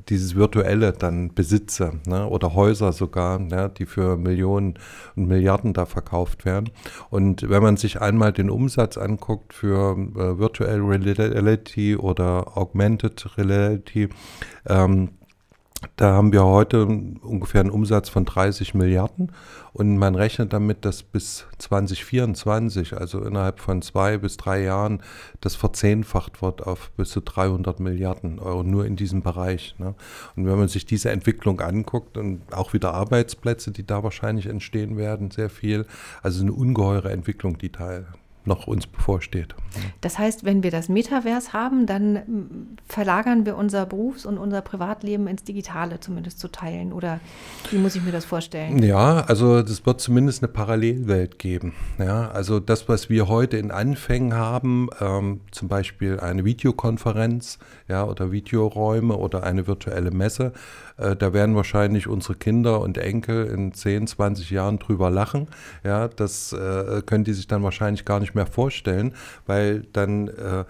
dieses 0.08 0.34
Virtuelle 0.34 0.92
dann 0.92 1.34
besitze 1.34 2.00
ne? 2.06 2.26
oder 2.28 2.54
Häuser 2.54 2.92
sogar, 2.92 3.38
ne? 3.38 3.70
die 3.76 3.86
für 3.86 4.16
Millionen 4.16 4.78
und 5.14 5.26
Milliarden 5.26 5.72
da 5.72 5.86
verkauft 5.86 6.44
werden. 6.44 6.70
Und 7.10 7.48
wenn 7.48 7.62
man 7.62 7.76
sich 7.76 8.00
einmal 8.00 8.32
den 8.32 8.50
Umsatz 8.50 8.98
anguckt 8.98 9.54
für 9.54 9.96
äh, 9.96 10.38
Virtual 10.38 10.80
Reality 10.80 11.96
oder 11.96 12.56
Augmented 12.56 13.36
Reality, 13.38 14.08
ähm, 14.66 15.10
Da 15.96 16.12
haben 16.12 16.32
wir 16.32 16.44
heute 16.44 16.84
ungefähr 16.84 17.60
einen 17.60 17.70
Umsatz 17.70 18.08
von 18.08 18.24
30 18.24 18.74
Milliarden 18.74 19.32
und 19.72 19.98
man 19.98 20.14
rechnet 20.14 20.52
damit, 20.52 20.84
dass 20.84 21.02
bis 21.02 21.46
2024, 21.58 22.94
also 22.96 23.22
innerhalb 23.22 23.60
von 23.60 23.82
zwei 23.82 24.16
bis 24.16 24.36
drei 24.36 24.62
Jahren, 24.62 25.02
das 25.40 25.54
verzehnfacht 25.54 26.40
wird 26.40 26.66
auf 26.66 26.90
bis 26.96 27.10
zu 27.10 27.20
300 27.20 27.80
Milliarden 27.80 28.38
Euro 28.38 28.62
nur 28.62 28.86
in 28.86 28.96
diesem 28.96 29.22
Bereich. 29.22 29.74
Ne? 29.78 29.94
Und 30.34 30.46
wenn 30.46 30.58
man 30.58 30.68
sich 30.68 30.86
diese 30.86 31.10
Entwicklung 31.10 31.60
anguckt 31.60 32.16
und 32.16 32.40
auch 32.52 32.72
wieder 32.72 32.94
Arbeitsplätze, 32.94 33.70
die 33.70 33.86
da 33.86 34.02
wahrscheinlich 34.02 34.46
entstehen 34.46 34.96
werden, 34.96 35.30
sehr 35.30 35.50
viel, 35.50 35.86
also 36.22 36.42
eine 36.42 36.52
ungeheure 36.52 37.10
Entwicklung, 37.10 37.58
die 37.58 37.70
da 37.70 38.04
noch 38.46 38.66
uns 38.66 38.86
bevorsteht. 38.86 39.54
Das 40.00 40.18
heißt, 40.18 40.44
wenn 40.44 40.62
wir 40.62 40.70
das 40.70 40.88
Metaverse 40.88 41.52
haben, 41.52 41.86
dann 41.86 42.14
mm, 42.14 42.76
verlagern 42.86 43.44
wir 43.44 43.56
unser 43.56 43.86
Berufs- 43.86 44.26
und 44.26 44.38
unser 44.38 44.62
Privatleben 44.62 45.26
ins 45.26 45.44
Digitale 45.44 46.00
zumindest 46.00 46.38
zu 46.38 46.48
teilen. 46.48 46.92
Oder 46.92 47.20
wie 47.70 47.78
muss 47.78 47.94
ich 47.94 48.02
mir 48.02 48.12
das 48.12 48.24
vorstellen? 48.24 48.82
Ja, 48.82 49.20
also 49.22 49.58
es 49.58 49.84
wird 49.84 50.00
zumindest 50.00 50.42
eine 50.42 50.52
Parallelwelt 50.52 51.38
geben. 51.38 51.74
Ja, 51.98 52.28
also 52.30 52.60
das, 52.60 52.88
was 52.88 53.10
wir 53.10 53.28
heute 53.28 53.56
in 53.56 53.70
Anfängen 53.70 54.34
haben, 54.34 54.88
ähm, 55.00 55.40
zum 55.50 55.68
Beispiel 55.68 56.20
eine 56.20 56.44
Videokonferenz 56.44 57.58
ja, 57.88 58.04
oder 58.04 58.32
Videoräume 58.32 59.16
oder 59.16 59.42
eine 59.42 59.66
virtuelle 59.66 60.10
Messe, 60.10 60.52
äh, 60.96 61.16
da 61.16 61.32
werden 61.32 61.56
wahrscheinlich 61.56 62.06
unsere 62.06 62.34
Kinder 62.34 62.80
und 62.80 62.98
Enkel 62.98 63.46
in 63.46 63.72
10, 63.72 64.06
20 64.06 64.50
Jahren 64.50 64.78
drüber 64.78 65.10
lachen. 65.10 65.48
Ja, 65.84 66.08
das 66.08 66.52
äh, 66.52 67.02
können 67.04 67.24
die 67.24 67.32
sich 67.32 67.46
dann 67.46 67.62
wahrscheinlich 67.62 68.04
gar 68.04 68.20
nicht 68.20 68.34
mehr 68.36 68.46
vorstellen, 68.46 69.14
weil 69.46 69.82
dann 69.92 70.28
äh, 70.28 70.64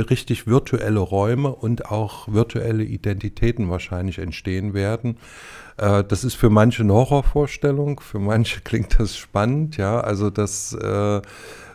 richtig 0.00 0.46
virtuelle 0.46 1.00
Räume 1.00 1.54
und 1.54 1.90
auch 1.90 2.28
virtuelle 2.28 2.84
Identitäten 2.84 3.68
wahrscheinlich 3.70 4.18
entstehen 4.18 4.74
werden. 4.74 5.18
Äh, 5.76 6.04
das 6.04 6.24
ist 6.24 6.34
für 6.34 6.50
manche 6.50 6.82
eine 6.82 6.94
Horrorvorstellung, 6.94 8.00
für 8.00 8.18
manche 8.18 8.60
klingt 8.64 8.98
das 8.98 9.16
spannend, 9.16 9.76
ja, 9.76 10.00
also 10.00 10.30
das 10.30 10.72
äh, 10.72 11.20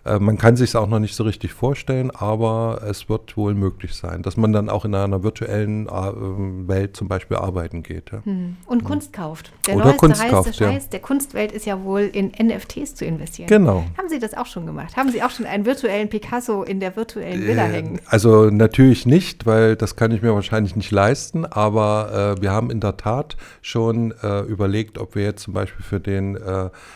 äh, 0.08 0.20
man 0.20 0.38
kann 0.38 0.56
sich 0.56 0.70
es 0.70 0.76
auch 0.76 0.88
noch 0.88 1.00
nicht 1.00 1.16
so 1.16 1.24
richtig 1.24 1.54
vorstellen, 1.54 2.12
aber 2.12 2.82
es 2.88 3.10
wird 3.10 3.38
wohl 3.38 3.54
möglich 3.54 3.94
sein, 3.94 4.22
dass 4.22 4.38
man 4.38 4.54
dann 4.54 4.70
auch 4.70 4.86
in 4.86 4.96
einer 4.96 5.24
virtuellen 5.24 5.88
äh, 5.88 5.92
Welt 6.68 6.96
zum 6.96 7.08
Beispiel 7.08 7.38
arbeiten 7.38 7.84
geht. 7.84 8.12
Ja. 8.12 8.24
Hm. 8.24 8.58
Und 8.66 8.84
Kunst 8.84 9.14
kauft. 9.14 9.52
Der 9.68 9.76
Oder 9.76 9.94
Kunst 9.94 10.26
kauft, 10.28 10.56
Scheiß 10.56 10.84
ja. 10.84 10.90
der 10.92 11.00
Kunstwelt 11.00 11.52
ist 11.52 11.66
ja 11.66 11.84
wohl 11.84 12.02
in 12.02 12.32
NFTs 12.32 12.96
zu 12.96 13.06
investieren. 13.06 13.48
Genau. 13.48 13.84
Haben 13.98 14.10
Sie 14.10 14.20
das 14.20 14.34
auch 14.34 14.46
schon 14.46 14.66
gemacht? 14.66 14.96
Haben 14.96 15.12
Sie 15.12 15.22
auch 15.22 15.30
schon 15.30 15.46
einen 15.46 15.66
virtuellen 15.66 16.10
Picasso 16.10 16.64
in 16.64 16.80
der 16.80 16.96
virtuellen 16.96 17.46
Villa 17.46 17.68
äh, 17.68 17.72
hängen? 17.72 18.02
Also 18.08 18.50
natürlich 18.50 19.06
nicht, 19.06 19.46
weil 19.46 19.76
das 19.76 19.96
kann 19.96 20.12
ich 20.12 20.22
mir 20.22 20.34
wahrscheinlich 20.34 20.76
nicht 20.76 20.92
leisten, 20.92 21.46
aber 21.46 22.36
äh, 22.38 22.42
wir 22.42 22.52
haben 22.52 22.72
in 22.72 22.80
der 22.80 22.98
Tat 22.98 23.36
schon 23.62 24.14
überlegt, 24.48 24.98
ob 24.98 25.16
wir 25.16 25.24
jetzt 25.24 25.44
zum 25.44 25.54
Beispiel 25.54 25.84
für 25.84 26.00
den 26.00 26.38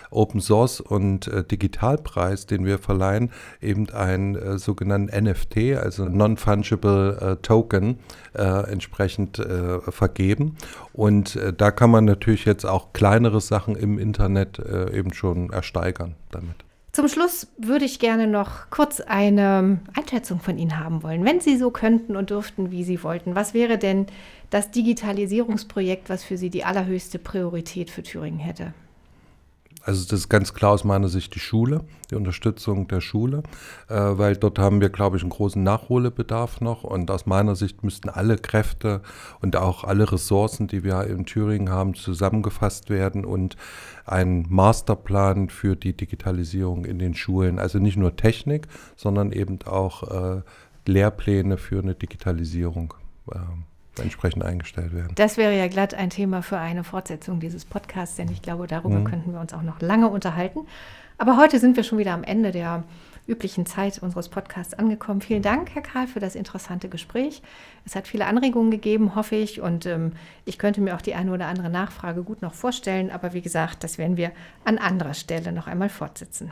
Open 0.09 0.41
Source 0.41 0.79
und 0.79 1.29
Digitalpreis, 1.51 2.45
den 2.45 2.65
wir 2.65 2.79
verlangen, 2.79 3.00
Online 3.01 3.29
eben 3.61 3.89
einen 3.89 4.35
äh, 4.35 4.57
sogenannten 4.57 5.25
NFT, 5.25 5.75
also 5.75 6.05
Non-Fungible 6.05 7.17
äh, 7.19 7.35
Token, 7.41 7.99
äh, 8.33 8.71
entsprechend 8.71 9.39
äh, 9.39 9.79
vergeben. 9.91 10.57
Und 10.93 11.35
äh, 11.35 11.53
da 11.53 11.71
kann 11.71 11.89
man 11.89 12.05
natürlich 12.05 12.45
jetzt 12.45 12.65
auch 12.65 12.93
kleinere 12.93 13.41
Sachen 13.41 13.75
im 13.75 13.97
Internet 13.97 14.59
eben 14.59 15.13
schon 15.13 15.49
ersteigern 15.51 16.15
damit. 16.31 16.55
Zum 16.91 17.07
Schluss 17.07 17.47
würde 17.57 17.85
ich 17.85 17.99
gerne 17.99 18.27
noch 18.27 18.69
kurz 18.69 18.99
eine 18.99 19.79
Einschätzung 19.95 20.39
von 20.39 20.57
Ihnen 20.57 20.79
haben 20.79 21.03
wollen. 21.03 21.23
Wenn 21.23 21.39
Sie 21.39 21.57
so 21.57 21.71
könnten 21.71 22.15
und 22.15 22.29
dürften, 22.29 22.71
wie 22.71 22.83
Sie 22.83 23.01
wollten, 23.03 23.33
was 23.33 23.53
wäre 23.53 23.77
denn 23.77 24.07
das 24.49 24.71
Digitalisierungsprojekt, 24.71 26.09
was 26.09 26.23
für 26.23 26.37
Sie 26.37 26.49
die 26.49 26.65
allerhöchste 26.65 27.17
Priorität 27.17 27.89
für 27.89 28.03
Thüringen 28.03 28.39
hätte? 28.39 28.73
Also 29.83 30.03
das 30.03 30.19
ist 30.19 30.29
ganz 30.29 30.53
klar 30.53 30.71
aus 30.71 30.83
meiner 30.83 31.07
Sicht 31.07 31.33
die 31.33 31.39
Schule, 31.39 31.81
die 32.11 32.15
Unterstützung 32.15 32.87
der 32.87 33.01
Schule, 33.01 33.41
äh, 33.87 33.95
weil 33.95 34.35
dort 34.35 34.59
haben 34.59 34.79
wir, 34.79 34.89
glaube 34.89 35.17
ich, 35.17 35.23
einen 35.23 35.31
großen 35.31 35.61
Nachholbedarf 35.63 36.61
noch. 36.61 36.83
Und 36.83 37.09
aus 37.09 37.25
meiner 37.25 37.55
Sicht 37.55 37.83
müssten 37.83 38.09
alle 38.09 38.37
Kräfte 38.37 39.01
und 39.41 39.55
auch 39.55 39.83
alle 39.83 40.11
Ressourcen, 40.11 40.67
die 40.67 40.83
wir 40.83 41.05
in 41.05 41.25
Thüringen 41.25 41.69
haben, 41.69 41.95
zusammengefasst 41.95 42.89
werden 42.89 43.25
und 43.25 43.57
ein 44.05 44.45
Masterplan 44.49 45.49
für 45.49 45.75
die 45.75 45.97
Digitalisierung 45.97 46.85
in 46.85 46.99
den 46.99 47.15
Schulen. 47.15 47.57
Also 47.57 47.79
nicht 47.79 47.97
nur 47.97 48.15
Technik, 48.15 48.67
sondern 48.95 49.31
eben 49.31 49.59
auch 49.65 50.03
äh, 50.37 50.41
Lehrpläne 50.85 51.57
für 51.57 51.79
eine 51.79 51.95
Digitalisierung. 51.95 52.93
Äh, 53.31 53.39
entsprechend 53.99 54.43
eingestellt 54.43 54.93
werden. 54.93 55.13
Das 55.15 55.37
wäre 55.37 55.57
ja 55.57 55.67
glatt 55.67 55.93
ein 55.93 56.09
Thema 56.09 56.41
für 56.41 56.57
eine 56.57 56.83
Fortsetzung 56.83 57.39
dieses 57.39 57.65
Podcasts, 57.65 58.15
denn 58.15 58.31
ich 58.31 58.41
glaube, 58.41 58.67
darüber 58.67 58.99
mhm. 58.99 59.05
könnten 59.05 59.33
wir 59.33 59.39
uns 59.39 59.53
auch 59.53 59.63
noch 59.63 59.81
lange 59.81 60.07
unterhalten. 60.07 60.61
Aber 61.17 61.37
heute 61.37 61.59
sind 61.59 61.75
wir 61.75 61.83
schon 61.83 61.99
wieder 61.99 62.13
am 62.13 62.23
Ende 62.23 62.51
der 62.51 62.83
üblichen 63.27 63.65
Zeit 63.65 63.99
unseres 64.01 64.29
Podcasts 64.29 64.73
angekommen. 64.73 65.21
Vielen 65.21 65.41
Dank, 65.43 65.69
Herr 65.73 65.81
Karl, 65.81 66.07
für 66.07 66.19
das 66.19 66.35
interessante 66.35 66.89
Gespräch. 66.89 67.41
Es 67.85 67.95
hat 67.95 68.07
viele 68.07 68.25
Anregungen 68.25 68.71
gegeben, 68.71 69.15
hoffe 69.15 69.35
ich, 69.35 69.61
und 69.61 69.85
ähm, 69.85 70.13
ich 70.45 70.57
könnte 70.57 70.81
mir 70.81 70.95
auch 70.95 71.01
die 71.01 71.13
eine 71.13 71.31
oder 71.31 71.47
andere 71.47 71.69
Nachfrage 71.69 72.23
gut 72.23 72.41
noch 72.41 72.53
vorstellen. 72.53 73.11
Aber 73.11 73.33
wie 73.33 73.41
gesagt, 73.41 73.83
das 73.83 73.97
werden 73.97 74.17
wir 74.17 74.31
an 74.65 74.77
anderer 74.77 75.13
Stelle 75.13 75.51
noch 75.51 75.67
einmal 75.67 75.89
fortsetzen. 75.89 76.51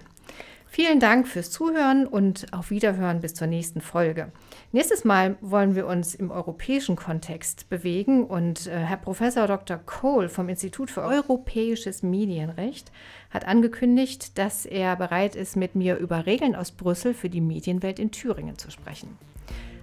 Vielen 0.71 0.99
Dank 0.99 1.27
fürs 1.27 1.49
Zuhören 1.49 2.05
und 2.05 2.53
auf 2.53 2.69
Wiederhören 2.69 3.21
bis 3.21 3.33
zur 3.33 3.47
nächsten 3.47 3.81
Folge. 3.81 4.31
Nächstes 4.71 5.03
Mal 5.03 5.35
wollen 5.41 5.73
wir 5.73 5.87
uns 5.87 6.13
im 6.13 6.29
europäischen 6.29 6.95
Kontext 6.95 7.69
bewegen 7.69 8.23
und 8.23 8.67
äh, 8.67 8.77
Herr 8.77 8.97
Professor 8.97 9.47
Dr. 9.47 9.77
Cole 9.77 10.29
vom 10.29 10.47
Institut 10.47 10.91
für 10.91 11.01
Europäisches 11.01 12.03
Medienrecht 12.03 12.91
hat 13.31 13.47
angekündigt, 13.47 14.37
dass 14.37 14.67
er 14.67 14.95
bereit 14.95 15.35
ist, 15.35 15.55
mit 15.55 15.73
mir 15.73 15.97
über 15.97 16.27
Regeln 16.27 16.55
aus 16.55 16.71
Brüssel 16.71 17.15
für 17.15 17.29
die 17.29 17.41
Medienwelt 17.41 17.97
in 17.97 18.11
Thüringen 18.11 18.59
zu 18.59 18.69
sprechen. 18.69 19.17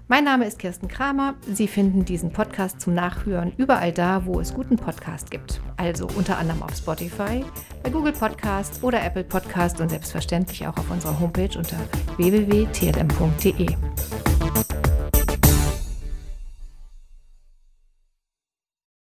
Mein 0.09 0.23
Name 0.23 0.47
ist 0.47 0.61
Kirsten 0.61 0.87
Kramer. 0.87 1.35
Sie 1.53 1.67
finden 1.67 2.05
diesen 2.05 2.31
Podcast 2.33 2.81
zum 2.81 2.95
Nachhören 2.95 3.53
überall 3.57 3.91
da, 3.93 4.25
wo 4.25 4.39
es 4.39 4.55
guten 4.55 4.77
Podcast 4.77 5.33
gibt. 5.33 5.61
Also 5.77 6.07
unter 6.17 6.39
anderem 6.39 6.63
auf 6.63 6.77
Spotify, 6.77 7.45
bei 7.83 7.91
Google 7.91 8.13
Podcast 8.13 8.85
oder 8.85 9.03
Apple 9.05 9.25
Podcast 9.25 9.81
und 9.81 9.89
selbstverständlich 9.89 10.65
auch 10.65 10.77
auf 10.77 10.89
unserer 10.93 11.19
Homepage 11.19 11.59
unter 11.59 11.79
www.tlm.de. 12.19 13.67